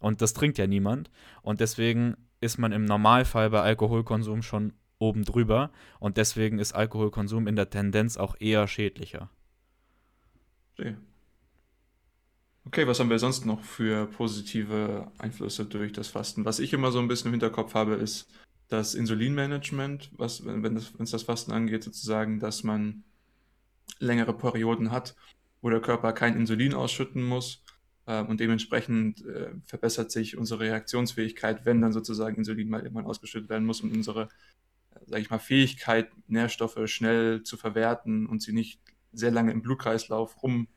[0.00, 1.10] Und das trinkt ja niemand.
[1.42, 5.70] Und deswegen ist man im Normalfall bei Alkoholkonsum schon oben drüber.
[5.98, 9.30] Und deswegen ist Alkoholkonsum in der Tendenz auch eher schädlicher.
[10.72, 10.96] Okay.
[12.68, 16.44] Okay, was haben wir sonst noch für positive Einflüsse durch das Fasten?
[16.44, 18.28] Was ich immer so ein bisschen im Hinterkopf habe, ist
[18.68, 23.04] das Insulinmanagement, was, wenn es das, das Fasten angeht, sozusagen, dass man
[24.00, 25.16] längere Perioden hat,
[25.62, 27.64] wo der Körper kein Insulin ausschütten muss
[28.04, 33.48] äh, und dementsprechend äh, verbessert sich unsere Reaktionsfähigkeit, wenn dann sozusagen Insulin mal irgendwann ausgeschüttet
[33.48, 34.28] werden muss und unsere,
[34.90, 38.78] äh, sage ich mal, Fähigkeit, Nährstoffe schnell zu verwerten und sie nicht
[39.14, 40.68] sehr lange im Blutkreislauf rum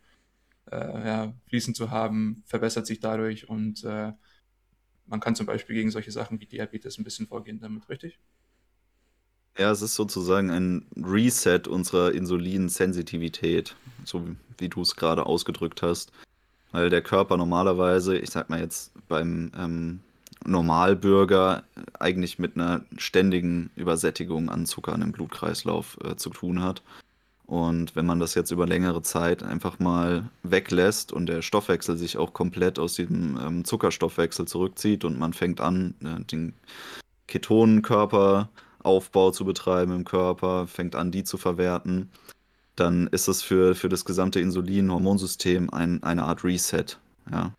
[0.75, 4.13] ja, fließen zu haben, verbessert sich dadurch und äh,
[5.05, 8.19] man kann zum Beispiel gegen solche Sachen wie Diabetes ein bisschen vorgehen damit, richtig?
[9.57, 14.25] Ja, es ist sozusagen ein Reset unserer Insulinsensitivität, so
[14.57, 16.11] wie du es gerade ausgedrückt hast.
[16.71, 19.99] Weil der Körper normalerweise, ich sag mal jetzt beim ähm,
[20.45, 21.63] Normalbürger,
[21.99, 26.81] eigentlich mit einer ständigen Übersättigung an Zuckern im Blutkreislauf äh, zu tun hat.
[27.51, 32.15] Und wenn man das jetzt über längere Zeit einfach mal weglässt und der Stoffwechsel sich
[32.15, 36.53] auch komplett aus diesem ähm, Zuckerstoffwechsel zurückzieht und man fängt an, äh, den
[37.27, 42.09] Ketonenkörperaufbau zu betreiben im Körper, fängt an, die zu verwerten,
[42.77, 46.85] dann ist es für, für das gesamte Insulin-Hormonsystem ein, eine Art Reset.
[47.29, 47.53] Ja.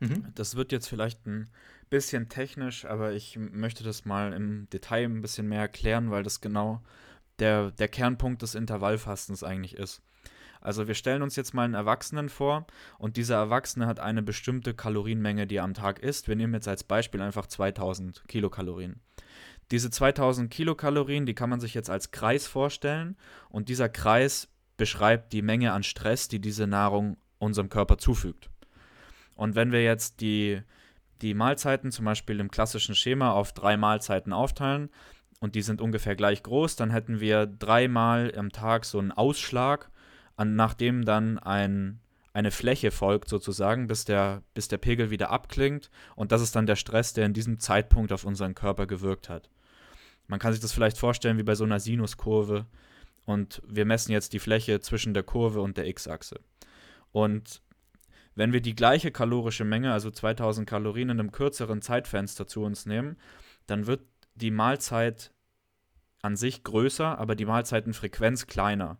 [0.00, 0.26] Mhm.
[0.34, 1.48] Das wird jetzt vielleicht ein
[1.88, 6.42] bisschen technisch, aber ich möchte das mal im Detail ein bisschen mehr erklären, weil das
[6.42, 6.82] genau
[7.38, 10.02] der, der Kernpunkt des Intervallfastens eigentlich ist.
[10.60, 12.66] Also wir stellen uns jetzt mal einen Erwachsenen vor
[12.98, 16.28] und dieser Erwachsene hat eine bestimmte Kalorienmenge, die er am Tag isst.
[16.28, 19.00] Wir nehmen jetzt als Beispiel einfach 2000 Kilokalorien.
[19.70, 23.16] Diese 2000 Kilokalorien, die kann man sich jetzt als Kreis vorstellen
[23.48, 28.50] und dieser Kreis beschreibt die Menge an Stress, die diese Nahrung unserem Körper zufügt.
[29.34, 30.62] Und wenn wir jetzt die,
[31.22, 34.90] die Mahlzeiten zum Beispiel im klassischen Schema auf drei Mahlzeiten aufteilen,
[35.40, 39.90] und die sind ungefähr gleich groß, dann hätten wir dreimal am Tag so einen Ausschlag,
[40.36, 42.00] an, nachdem dann ein,
[42.32, 45.90] eine Fläche folgt sozusagen, bis der, bis der Pegel wieder abklingt.
[46.14, 49.48] Und das ist dann der Stress, der in diesem Zeitpunkt auf unseren Körper gewirkt hat.
[50.28, 52.66] Man kann sich das vielleicht vorstellen wie bei so einer Sinuskurve.
[53.24, 56.40] Und wir messen jetzt die Fläche zwischen der Kurve und der x-Achse.
[57.12, 57.62] Und
[58.34, 62.86] wenn wir die gleiche kalorische Menge, also 2000 Kalorien in einem kürzeren Zeitfenster zu uns
[62.86, 63.16] nehmen,
[63.66, 64.02] dann wird
[64.36, 65.32] die Mahlzeit
[66.22, 68.98] an sich größer, aber die Mahlzeitenfrequenz kleiner.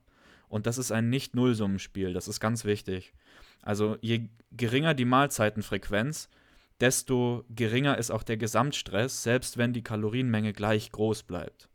[0.48, 3.12] Und das ist ein Nicht-Nullsummenspiel, das ist ganz wichtig.
[3.62, 6.28] Also je geringer die Mahlzeitenfrequenz,
[6.80, 11.68] desto geringer ist auch der Gesamtstress, selbst wenn die Kalorienmenge gleich groß bleibt.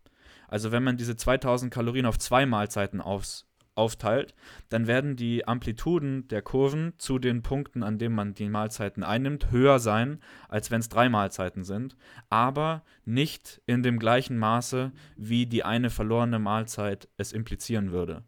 [0.47, 4.34] Also wenn man diese 2000 Kalorien auf zwei Mahlzeiten aufs, aufteilt,
[4.69, 9.51] dann werden die Amplituden der Kurven zu den Punkten, an denen man die Mahlzeiten einnimmt,
[9.51, 11.95] höher sein, als wenn es drei Mahlzeiten sind,
[12.29, 18.23] aber nicht in dem gleichen Maße, wie die eine verlorene Mahlzeit es implizieren würde.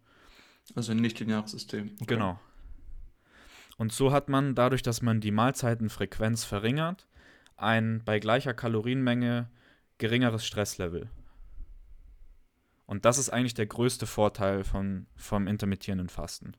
[0.76, 1.92] Also ein nicht-lineares System.
[1.96, 2.16] Okay.
[2.16, 2.40] Genau.
[3.78, 7.08] Und so hat man dadurch, dass man die Mahlzeitenfrequenz verringert,
[7.58, 9.50] ein bei gleicher Kalorienmenge
[9.98, 11.10] geringeres Stresslevel.
[12.94, 16.54] Und das ist eigentlich der größte Vorteil von, vom intermittierenden Fasten.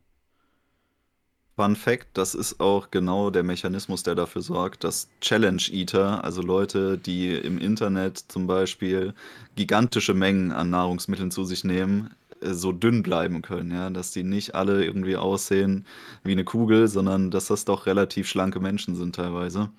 [1.54, 6.42] Fun Fact, das ist auch genau der Mechanismus, der dafür sorgt, dass Challenge Eater, also
[6.42, 9.14] Leute, die im Internet zum Beispiel
[9.54, 14.24] gigantische Mengen an Nahrungsmitteln zu sich nehmen, äh, so dünn bleiben können, ja, dass die
[14.24, 15.86] nicht alle irgendwie aussehen
[16.24, 19.70] wie eine Kugel, sondern dass das doch relativ schlanke Menschen sind teilweise.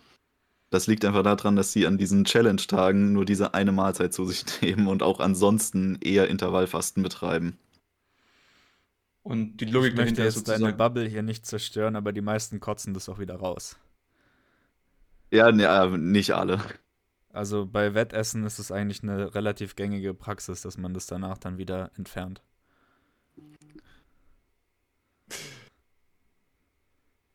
[0.69, 4.45] Das liegt einfach daran, dass sie an diesen Challenge-Tagen nur diese eine Mahlzeit zu sich
[4.62, 7.58] nehmen und auch ansonsten eher Intervallfasten betreiben.
[9.23, 10.63] Und die Logik ich möchte jetzt sozusagen...
[10.63, 13.78] deine Bubble hier nicht zerstören, aber die meisten kotzen das auch wieder raus.
[15.32, 16.62] Ja, ne, nicht alle.
[17.34, 21.58] Also bei Wettessen ist es eigentlich eine relativ gängige Praxis, dass man das danach dann
[21.58, 22.41] wieder entfernt.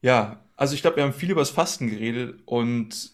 [0.01, 3.13] Ja, also ich glaube, wir haben viel über das Fasten geredet und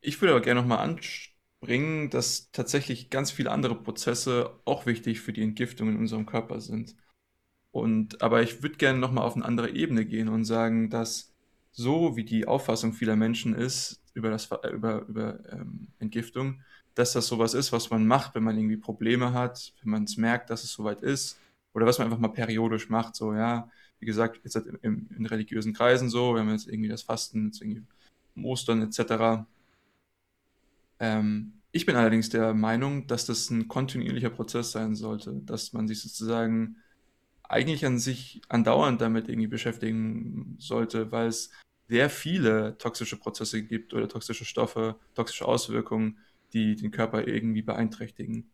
[0.00, 5.32] ich würde aber gerne nochmal anspringen, dass tatsächlich ganz viele andere Prozesse auch wichtig für
[5.32, 6.96] die Entgiftung in unserem Körper sind.
[7.70, 11.34] Und, aber ich würde gerne nochmal auf eine andere Ebene gehen und sagen, dass
[11.72, 16.62] so, wie die Auffassung vieler Menschen ist über, das, über, über ähm, Entgiftung,
[16.94, 20.16] dass das sowas ist, was man macht, wenn man irgendwie Probleme hat, wenn man es
[20.16, 21.38] merkt, dass es soweit ist,
[21.74, 25.26] oder was man einfach mal periodisch macht, so, ja, wie gesagt, jetzt halt in, in
[25.26, 27.84] religiösen Kreisen so, wir haben jetzt irgendwie das Fasten, jetzt irgendwie
[28.42, 29.46] Ostern etc.
[31.00, 35.86] Ähm, ich bin allerdings der Meinung, dass das ein kontinuierlicher Prozess sein sollte, dass man
[35.86, 36.76] sich sozusagen
[37.42, 41.50] eigentlich an sich andauernd damit irgendwie beschäftigen sollte, weil es
[41.88, 46.18] sehr viele toxische Prozesse gibt oder toxische Stoffe, toxische Auswirkungen,
[46.52, 48.50] die den Körper irgendwie beeinträchtigen.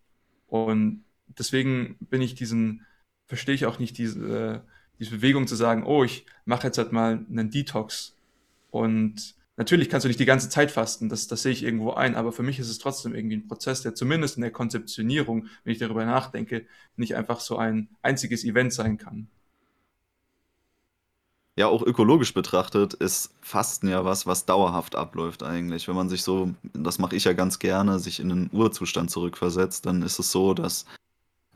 [0.46, 2.86] Und deswegen bin ich diesen,
[3.26, 4.64] verstehe ich auch nicht diese,
[4.98, 8.16] diese Bewegung zu sagen, oh, ich mache jetzt halt mal einen Detox
[8.70, 12.16] und Natürlich kannst du nicht die ganze Zeit fasten, das, das sehe ich irgendwo ein,
[12.16, 15.72] aber für mich ist es trotzdem irgendwie ein Prozess, der zumindest in der Konzeptionierung, wenn
[15.72, 19.28] ich darüber nachdenke, nicht einfach so ein einziges Event sein kann.
[21.56, 25.86] Ja, auch ökologisch betrachtet ist Fasten ja was, was dauerhaft abläuft eigentlich.
[25.86, 29.86] Wenn man sich so, das mache ich ja ganz gerne, sich in einen Urzustand zurückversetzt,
[29.86, 30.84] dann ist es so, dass,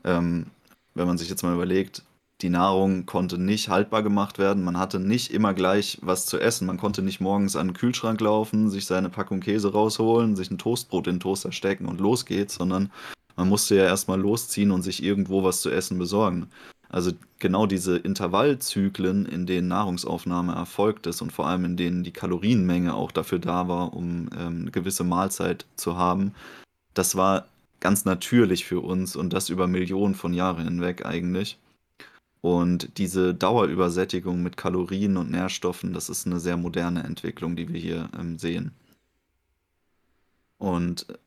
[0.05, 0.45] ähm,
[0.93, 2.03] wenn man sich jetzt mal überlegt,
[2.41, 4.63] die Nahrung konnte nicht haltbar gemacht werden.
[4.63, 6.67] Man hatte nicht immer gleich was zu essen.
[6.67, 10.57] Man konnte nicht morgens an den Kühlschrank laufen, sich seine Packung Käse rausholen, sich ein
[10.57, 12.91] Toastbrot in den Toaster stecken und los geht's, sondern
[13.35, 16.49] man musste ja erstmal losziehen und sich irgendwo was zu essen besorgen.
[16.89, 22.11] Also genau diese Intervallzyklen, in denen Nahrungsaufnahme erfolgt ist und vor allem in denen die
[22.11, 26.33] Kalorienmenge auch dafür da war, um ähm, eine gewisse Mahlzeit zu haben,
[26.95, 27.45] das war
[27.79, 31.59] ganz natürlich für uns und das über Millionen von Jahren hinweg eigentlich.
[32.41, 37.79] Und diese Dauerübersättigung mit Kalorien und Nährstoffen, das ist eine sehr moderne Entwicklung, die wir
[37.79, 38.71] hier ähm, sehen.
[40.57, 41.17] Und äh,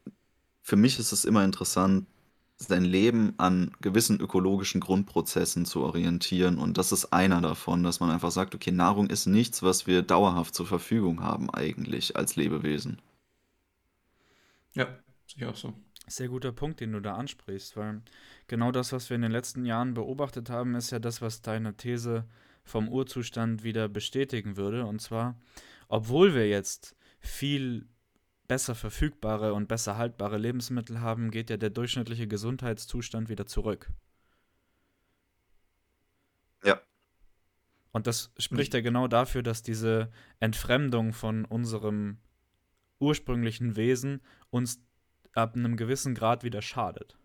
[0.63, 2.07] für mich ist es immer interessant,
[2.57, 6.59] sein Leben an gewissen ökologischen Grundprozessen zu orientieren.
[6.59, 10.03] Und das ist einer davon, dass man einfach sagt, okay, Nahrung ist nichts, was wir
[10.03, 13.03] dauerhaft zur Verfügung haben eigentlich als Lebewesen.
[14.75, 14.87] Ja,
[15.27, 15.75] sehe ich auch so.
[16.09, 18.03] Sehr guter Punkt, den du da ansprichst, weil
[18.53, 21.75] genau das, was wir in den letzten Jahren beobachtet haben, ist ja das, was deine
[21.75, 22.27] These
[22.65, 24.85] vom Urzustand wieder bestätigen würde.
[24.85, 25.41] Und zwar,
[25.89, 27.89] obwohl wir jetzt viel
[28.49, 33.89] besser verfügbare und besser haltbare Lebensmittel haben, geht ja der durchschnittliche Gesundheitszustand wieder zurück.
[36.63, 36.79] Ja.
[37.93, 42.19] Und das spricht ja genau dafür, dass diese Entfremdung von unserem
[42.99, 44.83] ursprünglichen Wesen uns
[45.33, 47.17] ab einem gewissen Grad wieder schadet.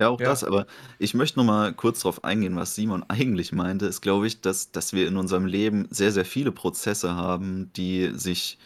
[0.00, 0.26] Ja, auch ja.
[0.26, 0.66] das, aber
[0.98, 4.72] ich möchte noch mal kurz darauf eingehen, was Simon eigentlich meinte, ist, glaube ich, dass,
[4.72, 8.58] dass wir in unserem Leben sehr, sehr viele Prozesse haben, die sich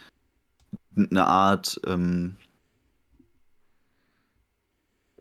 [0.97, 2.37] eine Art ähm,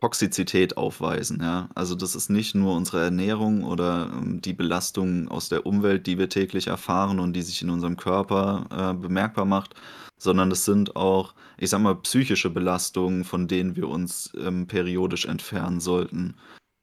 [0.00, 1.68] Toxizität aufweisen, ja.
[1.74, 6.18] Also das ist nicht nur unsere Ernährung oder ähm, die Belastung aus der Umwelt, die
[6.18, 9.74] wir täglich erfahren und die sich in unserem Körper äh, bemerkbar macht,
[10.16, 15.26] sondern es sind auch, ich sag mal, psychische Belastungen, von denen wir uns ähm, periodisch
[15.26, 16.36] entfernen sollten.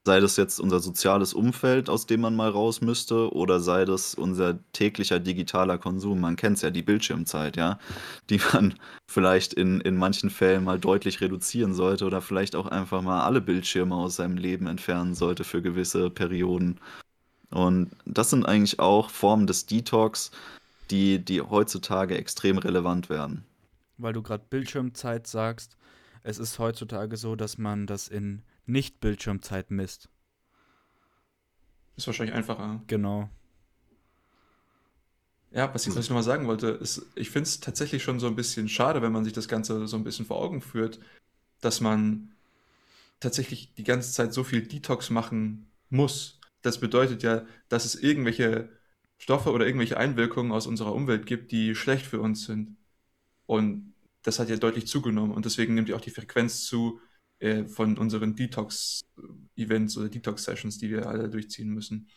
[0.07, 4.13] Sei das jetzt unser soziales Umfeld, aus dem man mal raus müsste, oder sei das
[4.13, 6.21] unser täglicher digitaler Konsum.
[6.21, 7.79] Man kennt es ja, die Bildschirmzeit, ja,
[8.29, 8.75] die man
[9.11, 13.41] vielleicht in, in manchen Fällen mal deutlich reduzieren sollte oder vielleicht auch einfach mal alle
[13.41, 16.79] Bildschirme aus seinem Leben entfernen sollte für gewisse Perioden.
[17.49, 20.29] Und das sind eigentlich auch Formen des Detox,
[20.91, 23.43] die, die heutzutage extrem relevant werden.
[23.97, 25.77] Weil du gerade Bildschirmzeit sagst,
[26.21, 30.09] es ist heutzutage so, dass man das in Nicht-Bildschirmzeit misst.
[31.95, 32.83] Ist wahrscheinlich einfacher.
[32.87, 33.29] Genau.
[35.51, 38.27] Ja, was ich, was ich nochmal sagen wollte, ist, ich finde es tatsächlich schon so
[38.27, 40.99] ein bisschen schade, wenn man sich das Ganze so ein bisschen vor Augen führt,
[41.61, 42.33] dass man
[43.21, 46.41] tatsächlich die ganze Zeit so viel Detox machen muss.
[46.61, 48.69] Das bedeutet ja, dass es irgendwelche
[49.17, 52.75] Stoffe oder irgendwelche Einwirkungen aus unserer Umwelt gibt, die schlecht für uns sind.
[53.45, 56.99] Und das hat ja deutlich zugenommen und deswegen nimmt ja auch die Frequenz zu
[57.39, 62.09] äh, von unseren Detox-Events oder Detox-Sessions, die wir alle durchziehen müssen.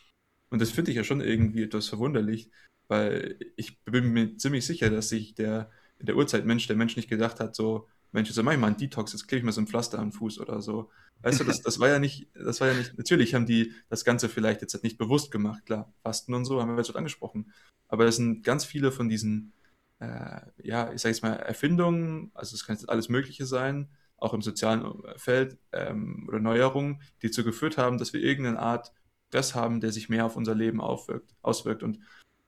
[0.49, 2.49] Und das finde ich ja schon irgendwie etwas verwunderlich,
[2.87, 6.95] weil ich bin mir ziemlich sicher, dass sich der in der Urzeit Mensch, der Mensch
[6.95, 9.51] nicht gedacht hat, so, Mensch, jetzt mach ich mal einen Detox, jetzt klebe ich mir
[9.51, 10.89] so ein Pflaster am Fuß oder so.
[11.21, 14.05] Weißt du, das, das war ja nicht, das war ja nicht, natürlich haben die das
[14.05, 17.51] Ganze vielleicht jetzt nicht bewusst gemacht, klar, Fasten und so haben wir jetzt schon angesprochen.
[17.87, 19.51] Aber es sind ganz viele von diesen,
[19.99, 23.89] äh, ja, ich sage jetzt mal, Erfindungen, also es kann jetzt alles Mögliche sein,
[24.21, 28.93] auch im sozialen Feld ähm, oder Neuerungen, die dazu geführt haben, dass wir irgendeine Art
[29.27, 31.83] Stress haben, der sich mehr auf unser Leben aufwirkt, auswirkt.
[31.83, 31.99] Und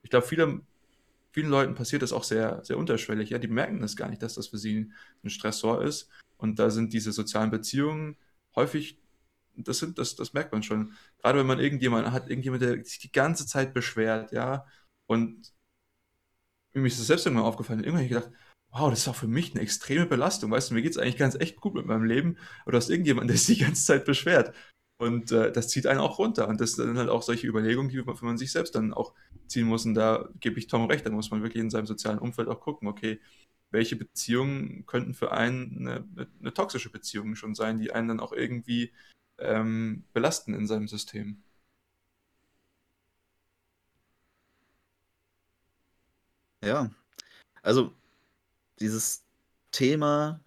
[0.02, 0.62] ich glaube, viele
[1.32, 3.30] vielen Leuten passiert das auch sehr, sehr unterschwellig.
[3.30, 4.92] Ja, die merken das gar nicht, dass das für sie
[5.24, 6.10] ein Stressor ist.
[6.38, 8.18] Und da sind diese sozialen Beziehungen
[8.56, 9.00] häufig
[9.56, 10.94] das, sind, das, das merkt man schon.
[11.20, 14.66] Gerade wenn man irgendjemanden hat, irgendjemand, der sich die ganze Zeit beschwert, ja,
[15.08, 15.54] und
[16.74, 18.32] mir ist das selbst irgendwann aufgefallen, irgendwann habe ich gedacht,
[18.72, 21.18] wow, das ist auch für mich eine extreme Belastung, weißt du, mir geht es eigentlich
[21.18, 24.54] ganz echt gut mit meinem Leben, oder hast irgendjemand, der sich die ganze Zeit beschwert.
[24.98, 26.48] Und äh, das zieht einen auch runter.
[26.48, 29.14] Und das sind halt auch solche Überlegungen, die man, man sich selbst dann auch
[29.48, 29.84] ziehen muss.
[29.86, 32.60] Und da gebe ich Tom recht, da muss man wirklich in seinem sozialen Umfeld auch
[32.62, 33.20] gucken, okay,
[33.72, 38.32] welche Beziehungen könnten für einen eine, eine toxische Beziehung schon sein, die einen dann auch
[38.34, 38.94] irgendwie
[39.40, 41.42] ähm, belasten in seinem System.
[46.64, 46.92] Ja,
[47.64, 47.96] also
[48.82, 49.24] dieses
[49.72, 50.42] Thema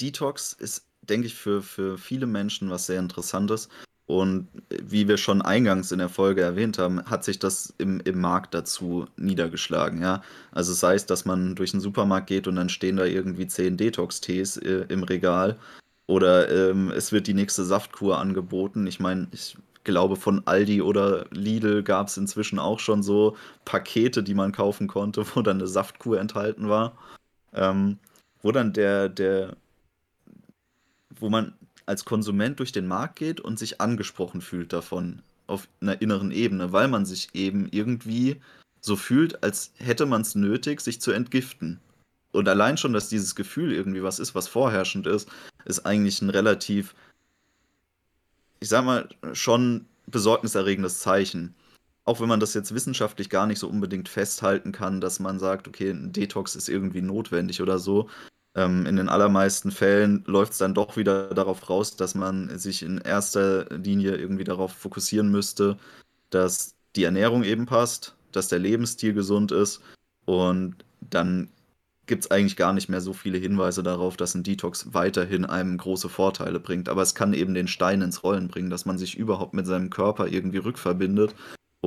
[0.00, 3.68] Detox ist, denke ich, für, für viele Menschen was sehr Interessantes.
[4.06, 8.20] Und wie wir schon eingangs in der Folge erwähnt haben, hat sich das im, im
[8.20, 10.22] Markt dazu niedergeschlagen, ja.
[10.52, 13.78] Also sei es, dass man durch den Supermarkt geht und dann stehen da irgendwie zehn
[13.78, 15.58] Detox-Tees äh, im Regal.
[16.06, 18.86] Oder ähm, es wird die nächste Saftkur angeboten.
[18.86, 24.22] Ich meine, ich glaube, von Aldi oder Lidl gab es inzwischen auch schon so Pakete,
[24.22, 26.96] die man kaufen konnte, wo dann eine Saftkur enthalten war.
[27.54, 27.98] Ähm,
[28.42, 29.56] wo dann der, der,
[31.18, 31.54] wo man
[31.86, 36.72] als Konsument durch den Markt geht und sich angesprochen fühlt davon auf einer inneren Ebene,
[36.72, 38.40] weil man sich eben irgendwie
[38.80, 41.80] so fühlt, als hätte man es nötig, sich zu entgiften.
[42.32, 45.28] Und allein schon, dass dieses Gefühl irgendwie was ist, was vorherrschend ist,
[45.64, 46.94] ist eigentlich ein relativ,
[48.60, 51.54] ich sag mal, schon besorgniserregendes Zeichen.
[52.04, 55.68] Auch wenn man das jetzt wissenschaftlich gar nicht so unbedingt festhalten kann, dass man sagt,
[55.68, 58.08] okay, ein Detox ist irgendwie notwendig oder so,
[58.54, 62.82] ähm, in den allermeisten Fällen läuft es dann doch wieder darauf raus, dass man sich
[62.82, 65.78] in erster Linie irgendwie darauf fokussieren müsste,
[66.30, 69.80] dass die Ernährung eben passt, dass der Lebensstil gesund ist
[70.26, 71.48] und dann
[72.06, 75.78] gibt es eigentlich gar nicht mehr so viele Hinweise darauf, dass ein Detox weiterhin einem
[75.78, 76.90] große Vorteile bringt.
[76.90, 79.88] Aber es kann eben den Stein ins Rollen bringen, dass man sich überhaupt mit seinem
[79.88, 81.34] Körper irgendwie rückverbindet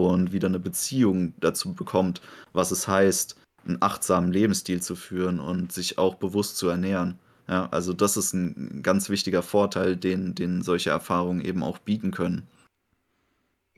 [0.05, 2.21] und wieder eine Beziehung dazu bekommt,
[2.53, 7.19] was es heißt, einen achtsamen Lebensstil zu führen und sich auch bewusst zu ernähren.
[7.47, 12.11] Ja, also das ist ein ganz wichtiger Vorteil, den, den solche Erfahrungen eben auch bieten
[12.11, 12.47] können.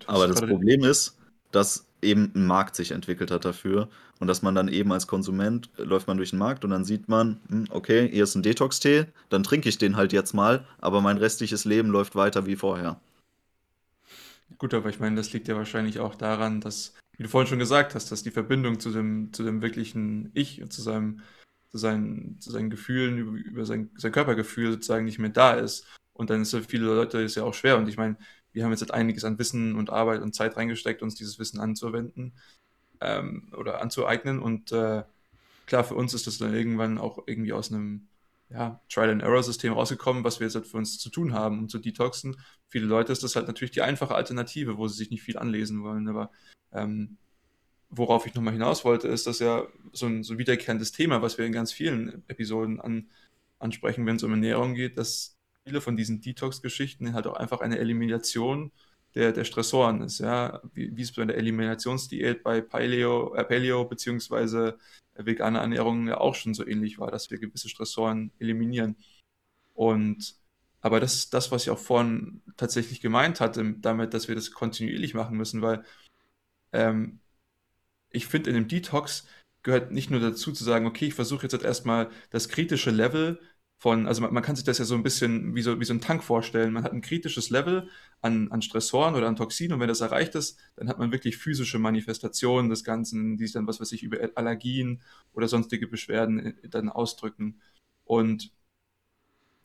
[0.08, 1.18] Aber das Problem ist,
[1.52, 3.90] dass eben ein Markt sich entwickelt hat dafür
[4.20, 7.10] und dass man dann eben als Konsument läuft man durch den Markt und dann sieht
[7.10, 11.02] man, hm, okay, hier ist ein Detox-Tee, dann trinke ich den halt jetzt mal, aber
[11.02, 13.00] mein restliches Leben läuft weiter wie vorher.
[14.58, 17.60] Gut, aber ich meine, das liegt ja wahrscheinlich auch daran, dass wie du vorhin schon
[17.60, 21.20] gesagt hast, dass die Verbindung zu dem, zu dem wirklichen Ich und zu seinem,
[21.70, 25.86] zu seinen, zu seinen Gefühlen, über, über sein, sein Körpergefühl sozusagen nicht mehr da ist.
[26.14, 27.78] Und dann ist für viele Leute ist ja auch schwer.
[27.78, 28.18] Und ich meine,
[28.54, 31.60] wir haben jetzt halt einiges an Wissen und Arbeit und Zeit reingesteckt, uns dieses Wissen
[31.60, 32.34] anzuwenden
[33.02, 34.40] ähm, oder anzueignen.
[34.40, 35.04] Und äh,
[35.66, 38.08] klar, für uns ist das dann irgendwann auch irgendwie aus einem
[38.50, 42.36] ja, Trial-and-Error-System rausgekommen, was wir jetzt halt für uns zu tun haben, um zu detoxen.
[42.68, 45.84] Viele Leute ist das halt natürlich die einfache Alternative, wo sie sich nicht viel anlesen
[45.84, 46.08] wollen.
[46.08, 46.32] Aber
[46.72, 47.18] ähm,
[47.90, 51.46] worauf ich nochmal hinaus wollte, ist, dass ja so ein, so wiederkehrendes Thema, was wir
[51.46, 53.10] in ganz vielen Episoden an,
[53.60, 57.78] ansprechen, wenn es um Ernährung geht, dass viele von diesen Detox-Geschichten halt auch einfach eine
[57.78, 58.72] Elimination
[59.16, 64.78] der, der Stressoren ist, ja, wie, es bei der Eliminationsdiät bei Paleo, äh, Paleo beziehungsweise
[65.16, 68.96] vegane Ernährung ja auch schon so ähnlich war, dass wir gewisse Stressoren eliminieren.
[69.74, 70.36] Und
[70.82, 74.52] aber das ist das, was ich auch vorhin tatsächlich gemeint hatte, damit, dass wir das
[74.52, 75.84] kontinuierlich machen müssen, weil
[76.72, 77.20] ähm,
[78.12, 79.28] ich finde, in dem Detox
[79.64, 83.40] gehört nicht nur dazu zu sagen, okay, ich versuche jetzt halt erstmal das kritische Level
[83.80, 85.94] von, also man, man, kann sich das ja so ein bisschen wie so, wie so
[85.94, 86.74] ein Tank vorstellen.
[86.74, 87.90] Man hat ein kritisches Level
[88.22, 91.38] an, an Stressoren oder an Toxinen und wenn das erreicht ist, dann hat man wirklich
[91.38, 95.02] physische Manifestationen des Ganzen, die sich dann, was weiß ich, über Allergien
[95.32, 97.62] oder sonstige Beschwerden äh, dann ausdrücken.
[98.04, 98.52] Und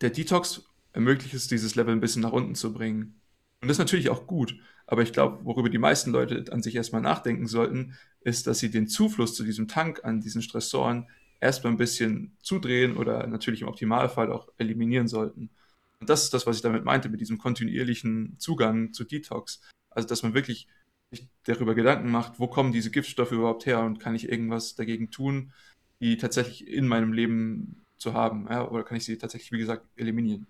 [0.01, 0.63] der Detox
[0.93, 3.21] ermöglicht es, dieses Level ein bisschen nach unten zu bringen.
[3.61, 4.57] Und das ist natürlich auch gut.
[4.87, 8.71] Aber ich glaube, worüber die meisten Leute an sich erstmal nachdenken sollten, ist, dass sie
[8.71, 11.09] den Zufluss zu diesem Tank an diesen Stressoren
[11.41, 15.51] erstmal ein bisschen zudrehen oder natürlich im Optimalfall auch eliminieren sollten.
[16.01, 19.61] Und das ist das, was ich damit meinte, mit diesem kontinuierlichen Zugang zu Detox.
[19.91, 20.69] Also, dass man wirklich
[21.11, 25.11] sich darüber Gedanken macht, wo kommen diese Giftstoffe überhaupt her und kann ich irgendwas dagegen
[25.11, 25.53] tun,
[26.01, 29.87] die tatsächlich in meinem Leben zu haben, ja, oder kann ich sie tatsächlich, wie gesagt,
[29.97, 30.47] eliminieren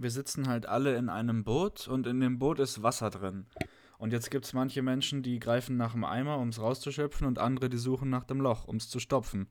[0.00, 3.46] wir sitzen halt alle in einem Boot und in dem Boot ist Wasser drin.
[4.00, 7.38] Und jetzt gibt es manche Menschen, die greifen nach dem Eimer, um es rauszuschöpfen, und
[7.38, 9.46] andere, die suchen nach dem Loch, um es zu stopfen.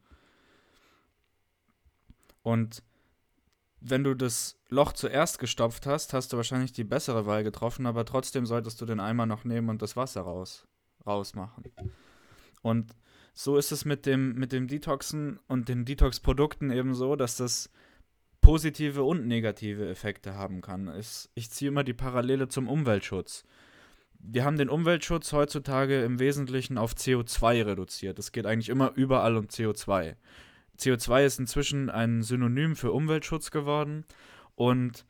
[2.41, 2.81] Und
[3.79, 8.05] wenn du das Loch zuerst gestopft hast, hast du wahrscheinlich die bessere Wahl getroffen, aber
[8.05, 10.67] trotzdem solltest du den Eimer noch nehmen und das Wasser raus,
[11.05, 11.65] rausmachen.
[12.63, 12.95] Und
[13.35, 17.69] so ist es mit dem, mit dem Detoxen und den Detox-Produkten eben so, dass das
[18.41, 20.91] positive und negative Effekte haben kann.
[21.35, 23.45] Ich ziehe immer die Parallele zum Umweltschutz.
[24.19, 28.19] Wir haben den Umweltschutz heutzutage im Wesentlichen auf CO2 reduziert.
[28.19, 30.15] Es geht eigentlich immer überall um CO2.
[30.77, 34.05] CO2 ist inzwischen ein Synonym für Umweltschutz geworden
[34.55, 35.05] und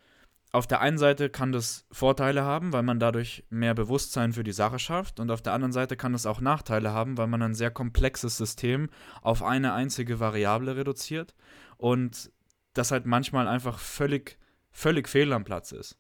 [0.52, 4.52] auf der einen Seite kann das Vorteile haben, weil man dadurch mehr Bewusstsein für die
[4.52, 7.54] Sache schafft und auf der anderen Seite kann es auch Nachteile haben, weil man ein
[7.54, 8.90] sehr komplexes System
[9.22, 11.36] auf eine einzige Variable reduziert
[11.78, 12.32] und
[12.74, 14.40] das halt manchmal einfach völlig,
[14.72, 16.00] völlig fehl am Platz ist.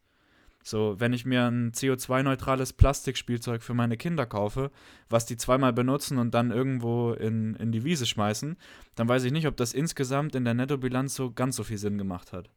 [0.64, 4.72] So, wenn ich mir ein CO2-neutrales Plastikspielzeug für meine Kinder kaufe,
[5.10, 8.57] was die zweimal benutzen und dann irgendwo in, in die Wiese schmeißen,
[8.95, 11.97] dann weiß ich nicht, ob das insgesamt in der Nettobilanz so ganz so viel Sinn
[11.97, 12.49] gemacht hat.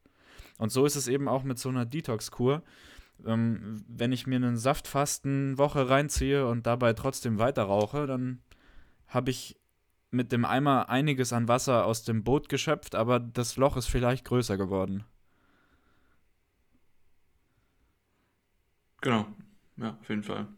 [0.58, 2.62] Und so ist es eben auch mit so einer Detox-Kur.
[3.24, 8.40] Ähm, wenn ich mir einen Saftfasten Woche reinziehe und dabei trotzdem weiter rauche, dann
[9.06, 9.56] habe ich
[10.10, 14.24] mit dem Eimer einiges an Wasser aus dem Boot geschöpft, aber das Loch ist vielleicht
[14.24, 15.04] größer geworden.
[19.02, 19.26] Genau,
[19.76, 20.48] ja, auf jeden Fall.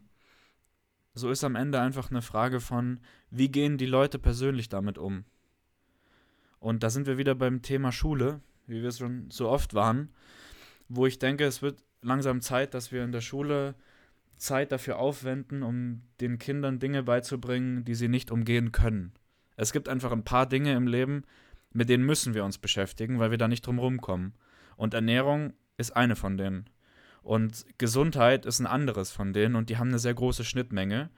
[1.13, 5.25] So ist am Ende einfach eine Frage von, wie gehen die Leute persönlich damit um?
[6.59, 10.09] Und da sind wir wieder beim Thema Schule wie wir es schon so oft waren,
[10.89, 13.75] wo ich denke, es wird langsam Zeit, dass wir in der Schule
[14.35, 19.13] Zeit dafür aufwenden, um den Kindern Dinge beizubringen, die sie nicht umgehen können.
[19.55, 21.23] Es gibt einfach ein paar Dinge im Leben,
[21.71, 24.33] mit denen müssen wir uns beschäftigen, weil wir da nicht drum rumkommen.
[24.75, 26.69] Und Ernährung ist eine von denen.
[27.25, 31.09] Und Gesundheit ist ein anderes von denen und die haben eine sehr große Schnittmenge.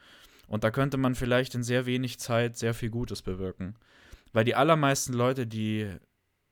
[0.47, 3.76] Und da könnte man vielleicht in sehr wenig Zeit sehr viel Gutes bewirken.
[4.32, 5.91] Weil die allermeisten Leute, die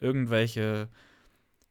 [0.02, 0.90] irgendwelche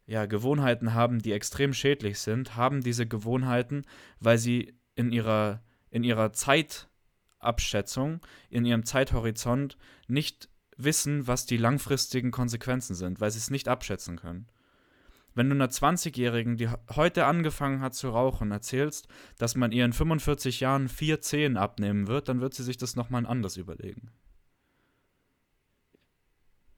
[0.07, 3.83] ja, Gewohnheiten haben, die extrem schädlich sind, haben diese Gewohnheiten,
[4.19, 9.77] weil sie in ihrer, in ihrer Zeitabschätzung, in ihrem Zeithorizont
[10.09, 14.49] nicht wissen, was die langfristigen Konsequenzen sind, weil sie es nicht abschätzen können.
[15.35, 19.09] Wenn du einer 20-Jährigen, die heute angefangen hat zu rauchen, erzählst,
[19.39, 22.95] dass man ihr in 45 Jahren vier Zehen abnehmen wird, dann wird sie sich das
[22.95, 24.13] nochmal anders überlegen.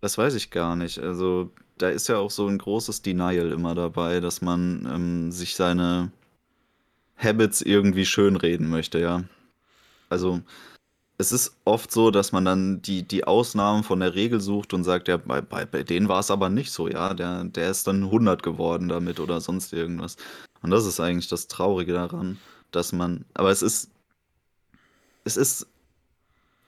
[0.01, 0.99] Das weiß ich gar nicht.
[0.99, 5.57] Also, da ist ja auch so ein großes Denial immer dabei, dass man, ähm, sich
[5.57, 6.13] seine
[7.17, 9.25] Habits irgendwie schönreden möchte, ja.
[10.09, 10.41] Also,
[11.19, 14.85] es ist oft so, dass man dann die die Ausnahmen von der Regel sucht und
[14.85, 17.15] sagt: „Ja, bei bei bei denen es aber nicht so, ja.
[17.15, 20.17] Der der ist dann 100 geworden damit“ oder sonst irgendwas.
[20.63, 22.39] Und das ist eigentlich das Traurige daran,
[22.73, 23.91] dass man aber es ist
[25.25, 25.67] es ist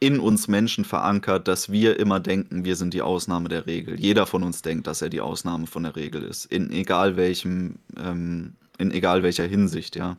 [0.00, 3.98] in uns Menschen verankert, dass wir immer denken, wir sind die Ausnahme der Regel.
[3.98, 6.46] Jeder von uns denkt, dass er die Ausnahme von der Regel ist.
[6.46, 10.16] In egal welchem, ähm, in egal welcher Hinsicht, ja.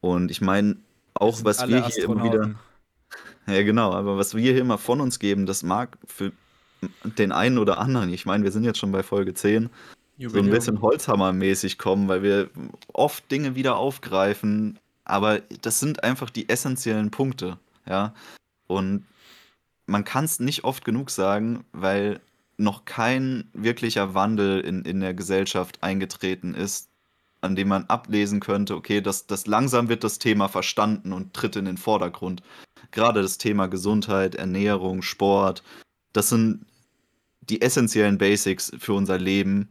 [0.00, 0.76] Und ich meine,
[1.20, 2.54] auch was wir hier immer wieder.
[3.46, 6.32] Ja, genau, aber was wir hier immer von uns geben, das mag für
[7.18, 9.70] den einen oder anderen, ich meine, wir sind jetzt schon bei Folge 10,
[10.18, 12.50] so ein bisschen Holzhammer-mäßig kommen, weil wir
[12.92, 17.58] oft Dinge wieder aufgreifen, aber das sind einfach die essentiellen Punkte
[17.90, 18.14] ja.
[18.66, 19.06] Und
[19.86, 22.20] man kann es nicht oft genug sagen, weil
[22.56, 26.89] noch kein wirklicher Wandel in, in der Gesellschaft eingetreten ist,
[27.40, 31.56] an dem man ablesen könnte, okay, das, das langsam wird das Thema verstanden und tritt
[31.56, 32.42] in den Vordergrund.
[32.90, 35.62] Gerade das Thema Gesundheit, Ernährung, Sport,
[36.12, 36.66] das sind
[37.40, 39.68] die essentiellen Basics für unser Leben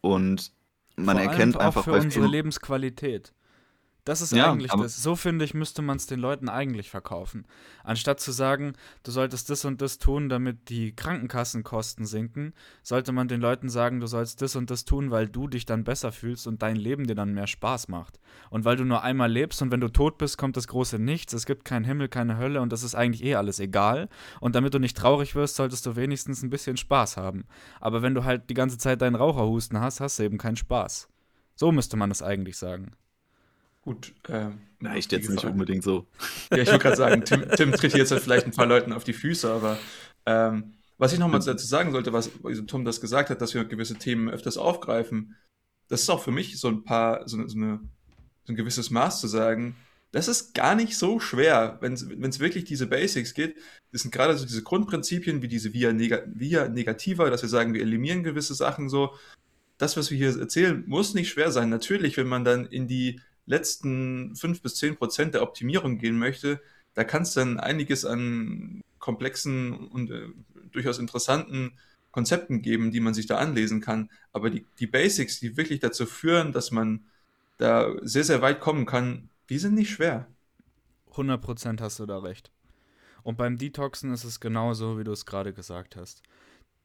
[0.00, 0.52] und
[0.96, 3.32] man Vor erkennt einfach auch für unsere Lebensqualität.
[4.06, 5.02] Das ist ja, eigentlich das.
[5.02, 7.44] So finde ich, müsste man es den Leuten eigentlich verkaufen.
[7.82, 12.54] Anstatt zu sagen, du solltest das und das tun, damit die Krankenkassenkosten sinken,
[12.84, 15.82] sollte man den Leuten sagen, du sollst das und das tun, weil du dich dann
[15.82, 18.20] besser fühlst und dein Leben dir dann mehr Spaß macht.
[18.48, 21.32] Und weil du nur einmal lebst und wenn du tot bist, kommt das große Nichts,
[21.32, 24.08] es gibt keinen Himmel, keine Hölle und das ist eigentlich eh alles egal.
[24.38, 27.44] Und damit du nicht traurig wirst, solltest du wenigstens ein bisschen Spaß haben.
[27.80, 31.08] Aber wenn du halt die ganze Zeit deinen Raucherhusten hast, hast du eben keinen Spaß.
[31.56, 32.92] So müsste man es eigentlich sagen.
[33.86, 34.14] Gut.
[34.28, 36.08] Ähm, Na, echt jetzt nicht unbedingt so.
[36.50, 39.04] Ja, ich wollte gerade sagen, Tim, Tim, tritt jetzt halt vielleicht ein paar Leuten auf
[39.04, 39.78] die Füße, aber
[40.26, 42.32] ähm, was ich nochmal dazu sagen sollte, was
[42.66, 45.36] Tom das gesagt hat, dass wir gewisse Themen öfters aufgreifen,
[45.86, 47.78] das ist auch für mich so ein paar, so, so, eine,
[48.42, 49.76] so ein gewisses Maß zu sagen,
[50.10, 53.54] das ist gar nicht so schwer, wenn es wirklich diese Basics geht.
[53.92, 57.72] Das sind gerade so diese Grundprinzipien wie diese Via, Neg Via Negativa, dass wir sagen,
[57.72, 59.14] wir eliminieren gewisse Sachen so.
[59.78, 61.68] Das, was wir hier erzählen, muss nicht schwer sein.
[61.68, 66.60] Natürlich, wenn man dann in die letzten 5 bis 10 Prozent der Optimierung gehen möchte,
[66.94, 70.28] da kann es dann einiges an komplexen und äh,
[70.72, 71.72] durchaus interessanten
[72.10, 74.10] Konzepten geben, die man sich da anlesen kann.
[74.32, 77.04] Aber die, die Basics, die wirklich dazu führen, dass man
[77.58, 80.26] da sehr, sehr weit kommen kann, die sind nicht schwer.
[81.12, 82.50] 100% hast du da recht.
[83.22, 86.22] Und beim Detoxen ist es genauso, wie du es gerade gesagt hast.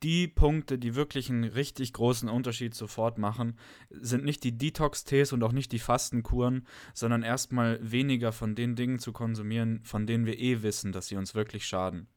[0.03, 3.57] Die Punkte, die wirklich einen richtig großen Unterschied sofort machen,
[3.89, 8.99] sind nicht die Detox-Tees und auch nicht die Fastenkuren, sondern erstmal weniger von den Dingen
[8.99, 12.07] zu konsumieren, von denen wir eh wissen, dass sie uns wirklich schaden.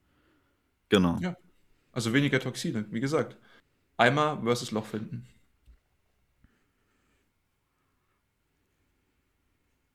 [0.89, 1.19] Genau.
[1.21, 1.37] Ja.
[1.93, 3.37] Also weniger Toxine, wie gesagt.
[3.97, 5.27] Eimer versus Loch finden.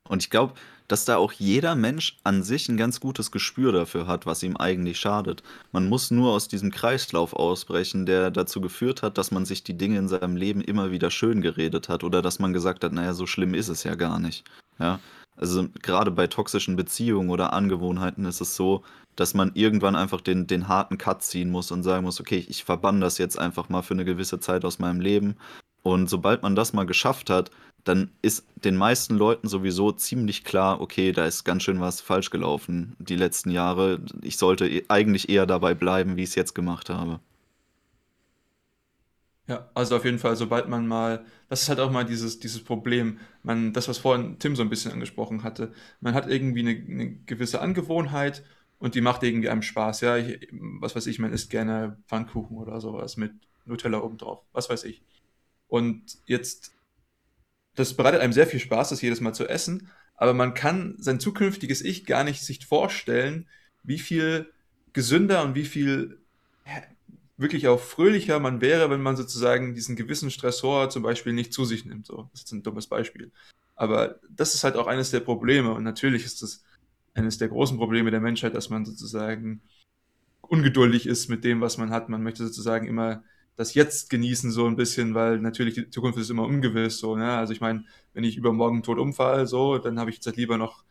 [0.10, 0.56] Und ich glaube,
[0.90, 4.58] dass da auch jeder Mensch an sich ein ganz gutes Gespür dafür hat, was ihm
[4.58, 5.44] eigentlich schadet.
[5.72, 9.78] Man muss nur aus diesem Kreislauf ausbrechen, der dazu geführt hat, dass man sich die
[9.78, 13.14] Dinge in seinem Leben immer wieder schön geredet hat oder dass man gesagt hat, naja,
[13.14, 14.44] so schlimm ist es ja gar nicht.
[14.80, 15.00] Ja,
[15.38, 18.84] also gerade bei toxischen Beziehungen oder Angewohnheiten ist es so,
[19.16, 22.64] dass man irgendwann einfach den, den harten Cut ziehen muss und sagen muss, okay, ich
[22.64, 25.36] verbann das jetzt einfach mal für eine gewisse Zeit aus meinem Leben.
[25.84, 27.52] Und sobald man das mal geschafft hat,
[27.90, 32.30] dann ist den meisten Leuten sowieso ziemlich klar, okay, da ist ganz schön was falsch
[32.32, 34.02] gelaufen die letzten Jahre.
[34.22, 37.20] Ich sollte e- eigentlich eher dabei bleiben, wie ich es jetzt gemacht habe.
[39.48, 42.64] Ja, also auf jeden Fall, sobald man mal, das ist halt auch mal dieses, dieses
[42.64, 46.70] Problem, man, das, was vorhin Tim so ein bisschen angesprochen hatte, man hat irgendwie eine,
[46.72, 48.44] eine gewisse Angewohnheit
[48.78, 50.02] und die macht irgendwie einem Spaß.
[50.02, 53.34] Ja, ich, was weiß ich, man isst gerne Pfannkuchen oder sowas mit
[53.66, 55.02] Nutella obendrauf, was weiß ich.
[55.68, 56.74] Und jetzt
[57.76, 61.20] das bereitet einem sehr viel Spaß, das jedes Mal zu essen, aber man kann sein
[61.20, 63.48] zukünftiges Ich gar nicht sich vorstellen,
[63.84, 64.52] wie viel
[64.94, 66.20] gesünder und wie viel
[67.38, 71.64] wirklich auch fröhlicher man wäre, wenn man sozusagen diesen gewissen Stressor zum Beispiel nicht zu
[71.64, 72.06] sich nimmt.
[72.06, 73.32] So, das ist ein dummes Beispiel.
[73.78, 76.64] Aber das ist halt auch eines der Probleme und natürlich ist das
[77.14, 79.62] eines der großen Probleme der Menschheit, dass man sozusagen
[80.42, 82.10] ungeduldig ist mit dem, was man hat.
[82.10, 83.24] Man möchte sozusagen immer
[83.60, 87.34] das Jetzt genießen so ein bisschen, weil natürlich die Zukunft ist immer ungewiss so, ne?
[87.34, 87.84] Also ich meine,
[88.14, 90.86] wenn ich übermorgen tot umfall, so, dann habe ich jetzt lieber noch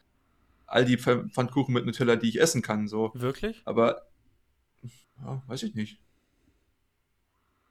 [0.67, 3.11] all die Pfannkuchen mit Nutella, die ich essen kann, so.
[3.15, 3.63] Wirklich?
[3.65, 4.07] Aber,
[5.23, 5.99] ja, weiß ich nicht.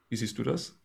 [0.10, 0.80] Wie siehst du das?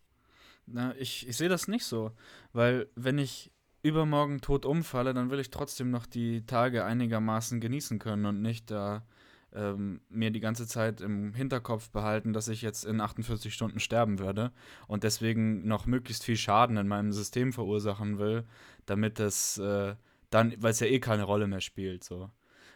[0.67, 2.13] Na, ich, ich sehe das nicht so,
[2.53, 3.51] weil wenn ich
[3.83, 8.71] übermorgen tot umfalle, dann will ich trotzdem noch die Tage einigermaßen genießen können und nicht
[8.71, 9.07] da
[9.55, 14.19] ähm, mir die ganze Zeit im Hinterkopf behalten, dass ich jetzt in 48 Stunden sterben
[14.19, 14.53] würde
[14.87, 18.45] und deswegen noch möglichst viel Schaden in meinem System verursachen will,
[18.87, 19.95] damit es äh,
[20.31, 22.31] dann, weil es ja eh keine Rolle mehr spielt, so.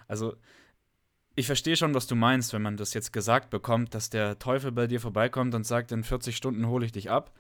[0.09, 0.37] Also,
[1.35, 4.73] ich verstehe schon, was du meinst, wenn man das jetzt gesagt bekommt, dass der Teufel
[4.73, 7.33] bei dir vorbeikommt und sagt, in 40 Stunden hole ich dich ab.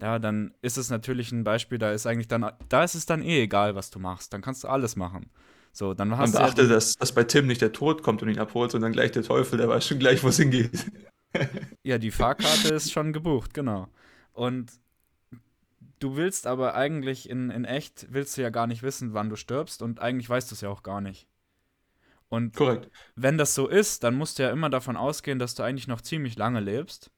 [0.00, 3.22] Ja, dann ist es natürlich ein Beispiel, da ist eigentlich dann, da ist es dann
[3.22, 4.32] eh egal, was du machst.
[4.32, 5.30] Dann kannst du alles machen.
[5.72, 8.28] So, dann hast Man beachte, ja dass, dass bei Tim nicht der Tod kommt und
[8.28, 10.86] ihn abholt, sondern gleich der Teufel, der weiß schon gleich, wo es hingeht.
[11.82, 13.88] ja, die Fahrkarte ist schon gebucht, genau.
[14.32, 14.72] Und
[15.98, 19.36] du willst aber eigentlich in, in echt, willst du ja gar nicht wissen, wann du
[19.36, 21.26] stirbst und eigentlich weißt du es ja auch gar nicht.
[22.28, 22.90] Und Korrekt.
[23.14, 26.00] wenn das so ist, dann musst du ja immer davon ausgehen, dass du eigentlich noch
[26.00, 27.10] ziemlich lange lebst,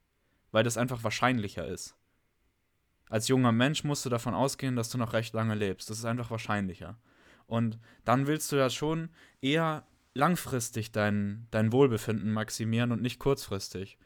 [0.51, 1.95] weil das einfach wahrscheinlicher ist.
[3.09, 5.89] Als junger Mensch musst du davon ausgehen, dass du noch recht lange lebst.
[5.89, 6.97] Das ist einfach wahrscheinlicher.
[7.47, 9.09] Und dann willst du ja schon
[9.41, 13.97] eher langfristig dein, dein Wohlbefinden maximieren und nicht kurzfristig.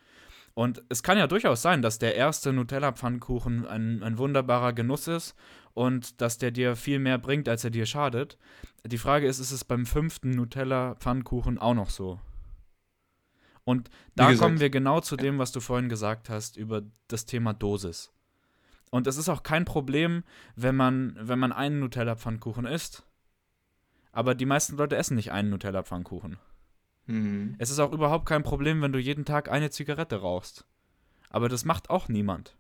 [0.54, 5.36] Und es kann ja durchaus sein, dass der erste Nutella-Pfannkuchen ein, ein wunderbarer Genuss ist
[5.74, 8.38] und dass der dir viel mehr bringt, als er dir schadet.
[8.86, 12.20] Die Frage ist, ist es beim fünften Nutella-Pfannkuchen auch noch so?
[13.64, 17.54] Und da kommen wir genau zu dem, was du vorhin gesagt hast über das Thema
[17.54, 18.12] Dosis.
[18.90, 20.24] Und es ist auch kein Problem,
[20.56, 23.04] wenn man, wenn man einen Nutella-Pfannkuchen isst
[24.12, 26.38] aber die meisten Leute essen nicht einen Nutella-Pfannkuchen.
[27.06, 27.56] Mhm.
[27.58, 30.66] Es ist auch überhaupt kein Problem, wenn du jeden Tag eine Zigarette rauchst.
[31.30, 32.56] Aber das macht auch niemand.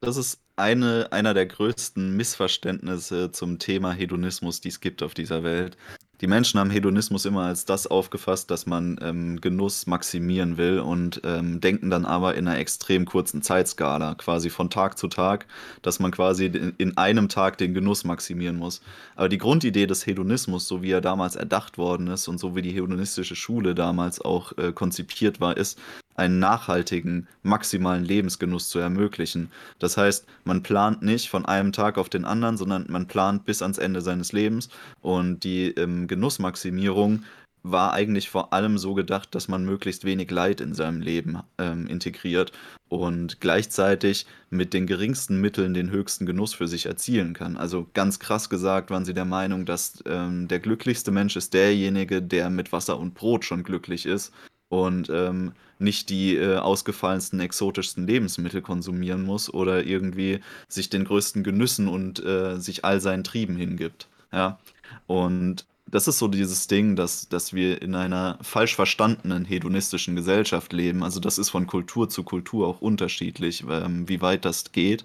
[0.00, 5.42] Das ist eine, einer der größten Missverständnisse zum Thema Hedonismus, die es gibt auf dieser
[5.42, 5.76] Welt.
[6.20, 11.20] Die Menschen haben Hedonismus immer als das aufgefasst, dass man ähm, Genuss maximieren will und
[11.24, 15.46] ähm, denken dann aber in einer extrem kurzen Zeitskala, quasi von Tag zu Tag,
[15.82, 16.46] dass man quasi
[16.78, 18.82] in einem Tag den Genuss maximieren muss.
[19.14, 22.62] Aber die Grundidee des Hedonismus, so wie er damals erdacht worden ist und so wie
[22.62, 25.78] die hedonistische Schule damals auch äh, konzipiert war, ist,
[26.18, 29.50] einen nachhaltigen, maximalen Lebensgenuss zu ermöglichen.
[29.78, 33.62] Das heißt, man plant nicht von einem Tag auf den anderen, sondern man plant bis
[33.62, 34.68] ans Ende seines Lebens.
[35.00, 37.24] Und die ähm, Genussmaximierung
[37.62, 41.86] war eigentlich vor allem so gedacht, dass man möglichst wenig Leid in seinem Leben ähm,
[41.86, 42.52] integriert
[42.88, 47.56] und gleichzeitig mit den geringsten Mitteln den höchsten Genuss für sich erzielen kann.
[47.56, 52.22] Also ganz krass gesagt waren sie der Meinung, dass ähm, der glücklichste Mensch ist derjenige,
[52.22, 54.32] der mit Wasser und Brot schon glücklich ist
[54.68, 61.44] und ähm, nicht die äh, ausgefallensten, exotischsten Lebensmittel konsumieren muss oder irgendwie sich den größten
[61.44, 64.08] Genüssen und äh, sich all seinen Trieben hingibt.
[64.32, 64.58] Ja.
[65.06, 70.72] Und das ist so dieses Ding, dass, dass wir in einer falsch verstandenen hedonistischen Gesellschaft
[70.72, 71.02] leben.
[71.02, 75.04] Also das ist von Kultur zu Kultur auch unterschiedlich, ähm, wie weit das geht.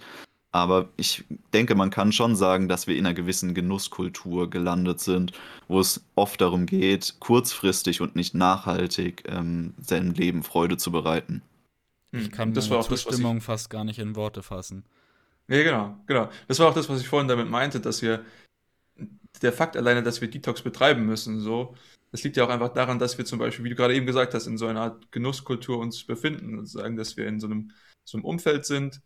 [0.54, 5.34] Aber ich denke, man kann schon sagen, dass wir in einer gewissen Genusskultur gelandet sind,
[5.68, 11.42] wo es oft darum geht, kurzfristig und nicht nachhaltig ähm, seinem Leben Freude zu bereiten.
[12.12, 14.44] Ich kann das meine war auch das, was ich, Zustimmung fast gar nicht in Worte
[14.44, 14.86] fassen.
[15.48, 16.30] ja, genau, genau.
[16.48, 18.24] Das war auch das, was ich vorhin damit meinte, dass wir
[19.42, 21.74] der Fakt alleine, dass wir Detox betreiben müssen, so,
[22.12, 24.36] das liegt ja auch einfach daran, dass wir zum Beispiel, wie du gerade eben gesagt
[24.36, 27.72] hast, in so einer Art Genusskultur uns befinden und sagen, dass wir in so einem,
[28.06, 29.02] so einem Umfeld sind,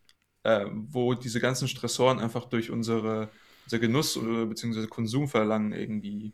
[0.48, 3.30] äh, wo diese ganzen Stressoren einfach durch unsere,
[3.66, 6.34] unser Genuss oder beziehungsweise Konsumverlangen irgendwie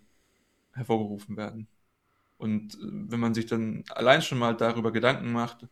[0.74, 1.68] hervorgerufen werden.
[2.38, 5.66] Und äh, wenn man sich dann allein schon mal darüber Gedanken macht,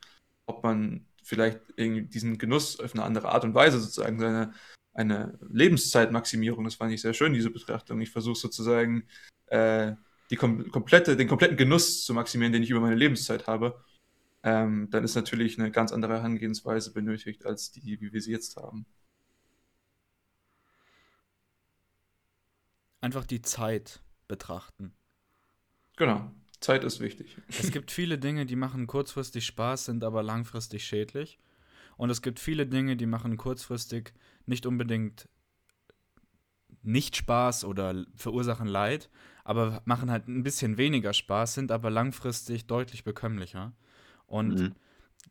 [0.48, 4.54] ob man vielleicht irgendwie diesen Genuss auf eine andere Art und Weise sozusagen seine
[4.94, 8.02] eine Lebenszeitmaximierung, das fand ich sehr schön, diese Betrachtung.
[8.02, 9.04] Ich versuche sozusagen
[9.46, 9.94] äh,
[10.32, 13.82] die kom komplette, den kompletten Genuss zu maximieren, den ich über meine Lebenszeit habe.
[14.44, 18.58] Ähm, dann ist natürlich eine ganz andere Herangehensweise benötigt, als die, wie wir sie jetzt
[18.58, 18.86] haben.
[23.02, 24.94] Einfach die Zeit betrachten.
[25.98, 27.38] Genau, Zeit ist wichtig.
[27.50, 31.39] Es gibt viele Dinge, die machen kurzfristig Spaß, sind aber langfristig schädlich.
[31.98, 34.14] Und es gibt viele Dinge, die machen kurzfristig
[34.46, 35.28] nicht unbedingt
[36.84, 39.10] nicht Spaß oder verursachen Leid,
[39.44, 43.74] aber machen halt ein bisschen weniger Spaß, sind aber langfristig deutlich bekömmlicher.
[44.32, 44.75] Und Mhm.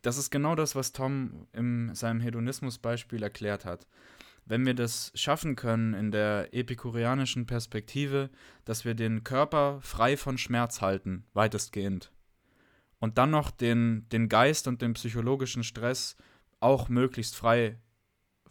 [0.03, 3.87] das ist genau das, was Tom in seinem Hedonismus-Beispiel erklärt hat.
[4.45, 8.31] Wenn wir das schaffen können in der epikureanischen Perspektive,
[8.65, 12.13] dass wir den Körper frei von Schmerz halten, weitestgehend,
[12.99, 16.17] und dann noch den, den Geist und den psychologischen Stress
[16.61, 17.79] auch möglichst frei,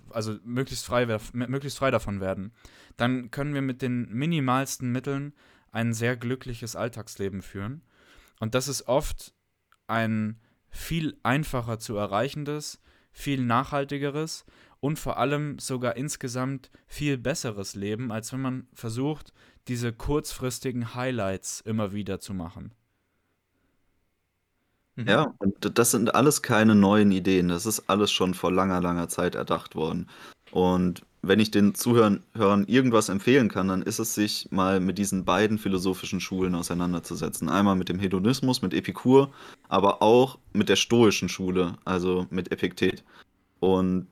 [0.09, 2.53] also möglichst frei, möglichst frei davon werden,
[2.97, 5.33] dann können wir mit den minimalsten Mitteln
[5.71, 7.83] ein sehr glückliches Alltagsleben führen.
[8.39, 9.35] Und das ist oft
[9.89, 12.81] ein viel einfacher zu erreichendes,
[13.11, 14.45] viel nachhaltigeres
[14.79, 19.33] und vor allem sogar insgesamt viel besseres Leben, als wenn man versucht,
[19.67, 22.73] diese kurzfristigen Highlights immer wieder zu machen.
[24.95, 25.07] Mhm.
[25.07, 27.49] Ja, und das sind alles keine neuen Ideen.
[27.49, 30.09] Das ist alles schon vor langer, langer Zeit erdacht worden.
[30.51, 34.97] Und wenn ich den Zuhörern Hörern irgendwas empfehlen kann, dann ist es, sich mal mit
[34.97, 37.49] diesen beiden philosophischen Schulen auseinanderzusetzen.
[37.49, 39.31] Einmal mit dem Hedonismus, mit Epikur,
[39.69, 43.03] aber auch mit der stoischen Schule, also mit Epiktet.
[43.59, 44.07] Und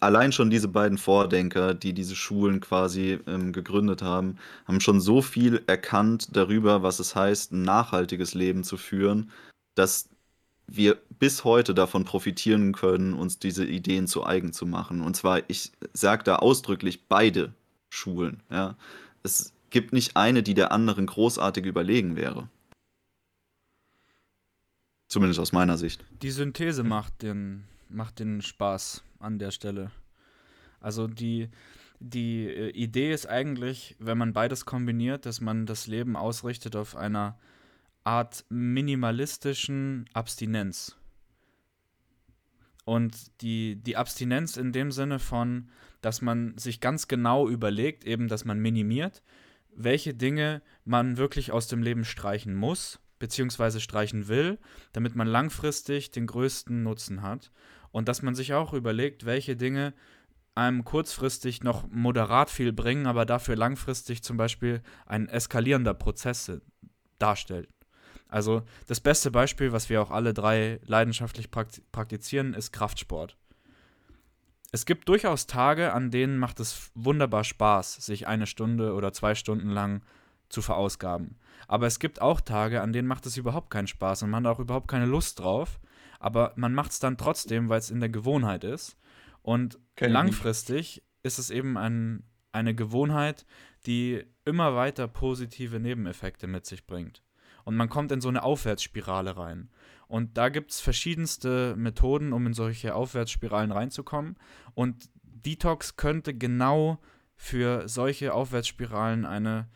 [0.00, 4.36] allein schon diese beiden Vordenker, die diese Schulen quasi ähm, gegründet haben,
[4.66, 9.30] haben schon so viel erkannt darüber, was es heißt, ein nachhaltiges Leben zu führen,
[9.74, 10.08] dass
[10.66, 15.02] wir bis heute davon profitieren können, uns diese Ideen zu eigen zu machen.
[15.02, 17.52] Und zwar, ich sage da ausdrücklich beide
[17.90, 18.42] Schulen.
[18.50, 18.76] Ja.
[19.22, 22.48] Es gibt nicht eine, die der anderen großartig überlegen wäre.
[25.14, 26.04] Zumindest aus meiner Sicht.
[26.22, 29.92] Die Synthese macht den, macht den Spaß an der Stelle.
[30.80, 31.50] Also die,
[32.00, 36.96] die äh, Idee ist eigentlich, wenn man beides kombiniert, dass man das Leben ausrichtet auf
[36.96, 37.38] einer
[38.02, 40.96] Art minimalistischen Abstinenz.
[42.84, 45.68] Und die, die Abstinenz in dem Sinne von,
[46.00, 49.22] dass man sich ganz genau überlegt, eben, dass man minimiert,
[49.76, 54.58] welche Dinge man wirklich aus dem Leben streichen muss, beziehungsweise streichen will,
[54.92, 57.50] damit man langfristig den größten Nutzen hat.
[57.90, 59.94] Und dass man sich auch überlegt, welche Dinge
[60.54, 66.52] einem kurzfristig noch moderat viel bringen, aber dafür langfristig zum Beispiel ein eskalierender Prozess
[67.18, 67.68] darstellt.
[68.28, 73.36] Also das beste Beispiel, was wir auch alle drei leidenschaftlich prakt praktizieren, ist Kraftsport.
[74.72, 79.36] Es gibt durchaus Tage, an denen macht es wunderbar Spaß, sich eine Stunde oder zwei
[79.36, 80.02] Stunden lang
[80.48, 81.36] zu verausgaben.
[81.66, 84.56] Aber es gibt auch Tage, an denen macht es überhaupt keinen Spaß und man hat
[84.56, 85.80] auch überhaupt keine Lust drauf.
[86.20, 88.96] Aber man macht es dann trotzdem, weil es in der Gewohnheit ist.
[89.42, 92.22] Und Kenn ich langfristig ist es eben ein,
[92.52, 93.44] eine Gewohnheit,
[93.86, 97.22] die immer weiter positive Nebeneffekte mit sich bringt.
[97.64, 99.70] Und man kommt in so eine Aufwärtsspirale rein.
[100.06, 104.36] Und da gibt es verschiedenste Methoden, um in solche Aufwärtsspiralen reinzukommen.
[104.74, 106.98] Und Detox könnte genau
[107.36, 109.68] für solche Aufwärtsspiralen eine,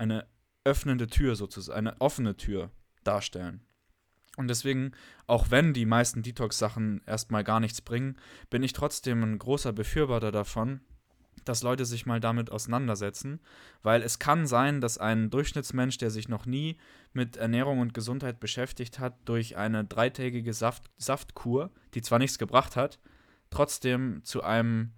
[0.00, 0.26] eine
[0.64, 2.70] öffnende Tür sozusagen, eine offene Tür
[3.04, 3.62] darstellen.
[4.36, 4.92] Und deswegen,
[5.26, 8.16] auch wenn die meisten Detox-Sachen erstmal gar nichts bringen,
[8.48, 10.80] bin ich trotzdem ein großer Befürworter davon,
[11.44, 13.40] dass Leute sich mal damit auseinandersetzen,
[13.82, 16.76] weil es kann sein, dass ein Durchschnittsmensch, der sich noch nie
[17.12, 22.76] mit Ernährung und Gesundheit beschäftigt hat, durch eine dreitägige Saft Saftkur, die zwar nichts gebracht
[22.76, 22.98] hat,
[23.50, 24.92] trotzdem zu einem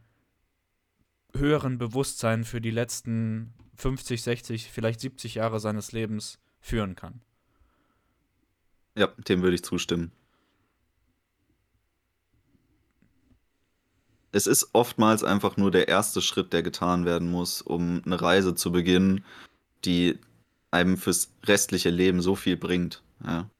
[1.34, 7.20] höheren Bewusstsein für die letzten 50, 60, vielleicht 70 Jahre seines Lebens führen kann.
[8.96, 10.12] Ja, dem würde ich zustimmen.
[14.32, 18.54] Es ist oftmals einfach nur der erste Schritt, der getan werden muss, um eine Reise
[18.54, 19.24] zu beginnen,
[19.84, 20.18] die
[20.70, 23.02] einem fürs restliche Leben so viel bringt.
[23.24, 23.50] Ja.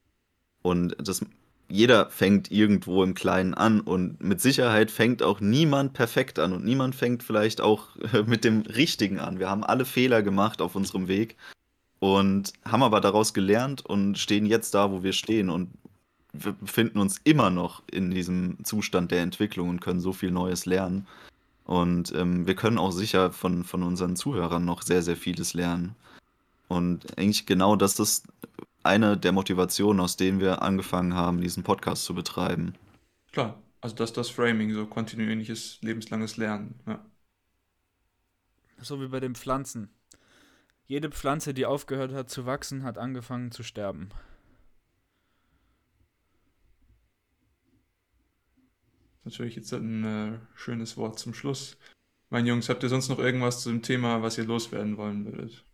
[0.62, 1.24] Und das,
[1.72, 6.66] jeder fängt irgendwo im Kleinen an und mit Sicherheit fängt auch niemand perfekt an und
[6.66, 7.88] niemand fängt vielleicht auch
[8.26, 9.38] mit dem Richtigen an.
[9.38, 11.34] Wir haben alle Fehler gemacht auf unserem Weg
[11.98, 15.70] und haben aber daraus gelernt und stehen jetzt da, wo wir stehen und
[16.34, 20.66] wir befinden uns immer noch in diesem Zustand der Entwicklung und können so viel Neues
[20.66, 21.06] lernen.
[21.64, 25.94] Und ähm, wir können auch sicher von, von unseren Zuhörern noch sehr, sehr vieles lernen.
[26.68, 28.26] Und eigentlich genau das ist
[28.82, 32.74] eine der Motivationen, aus denen wir angefangen haben, diesen Podcast zu betreiben.
[33.32, 36.78] Klar, also das ist das Framing, so kontinuierliches, lebenslanges Lernen.
[36.86, 37.04] Ja.
[38.78, 39.90] So wie bei den Pflanzen.
[40.86, 44.10] Jede Pflanze, die aufgehört hat zu wachsen, hat angefangen zu sterben.
[49.24, 51.76] Natürlich jetzt ein äh, schönes Wort zum Schluss.
[52.28, 55.64] Meine Jungs, habt ihr sonst noch irgendwas zu dem Thema, was ihr loswerden wollen würdet?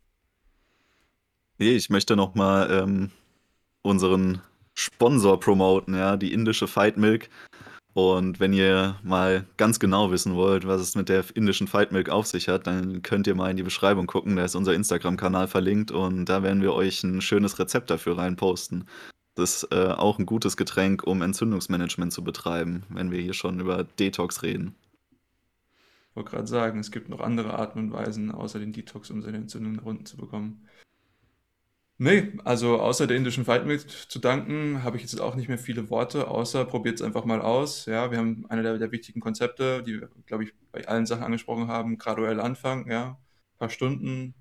[1.59, 3.11] Nee, ich möchte nochmal ähm,
[3.83, 4.41] unseren
[4.75, 7.29] Sponsor promoten, ja, die indische Fight Milk.
[7.95, 12.11] Und wenn ihr mal ganz genau wissen wollt, was es mit der indischen Fight Milk
[12.11, 14.37] auf sich hat, dann könnt ihr mal in die Beschreibung gucken.
[14.37, 18.89] Da ist unser Instagram-Kanal verlinkt und da werden wir euch ein schönes Rezept dafür reinposten.
[19.35, 23.59] Das ist äh, auch ein gutes Getränk, um Entzündungsmanagement zu betreiben, wenn wir hier schon
[23.59, 24.77] über Detox reden.
[26.11, 29.23] Ich wollte gerade sagen, es gibt noch andere Arten und Weisen, außer den Detox, um
[29.23, 30.69] seine Entzündung nach unten zu bekommen.
[32.01, 35.59] Nee, also außer der indischen Fight Milk zu danken, habe ich jetzt auch nicht mehr
[35.59, 37.87] viele Worte, außer probiert es einfach mal aus.
[37.87, 41.25] Ja, wir haben eine der, der wichtigen Konzepte, die wir, glaube ich, bei allen Sachen
[41.25, 44.35] angesprochen haben, graduell anfangen, ja, ein paar Stunden,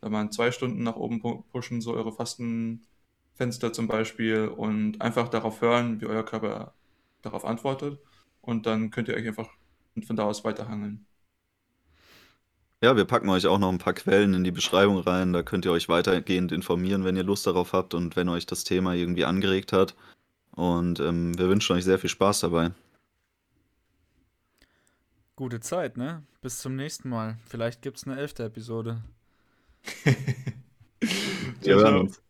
[0.00, 1.20] da mal zwei Stunden nach oben
[1.50, 2.86] pushen, so eure Fasten,
[3.34, 6.74] Fenster zum Beispiel und einfach darauf hören, wie euer Körper
[7.22, 8.00] darauf antwortet.
[8.42, 9.50] Und dann könnt ihr euch einfach
[10.06, 11.06] von da aus weiterhangeln.
[12.82, 15.34] Ja, wir packen euch auch noch ein paar Quellen in die Beschreibung rein.
[15.34, 18.64] Da könnt ihr euch weitergehend informieren, wenn ihr Lust darauf habt und wenn euch das
[18.64, 19.94] Thema irgendwie angeregt hat.
[20.52, 22.70] Und ähm, wir wünschen euch sehr viel Spaß dabei.
[25.36, 26.22] Gute Zeit, ne?
[26.40, 27.36] Bis zum nächsten Mal.
[27.46, 29.02] Vielleicht gibt es eine elfte Episode.
[31.60, 32.22] wir hören uns.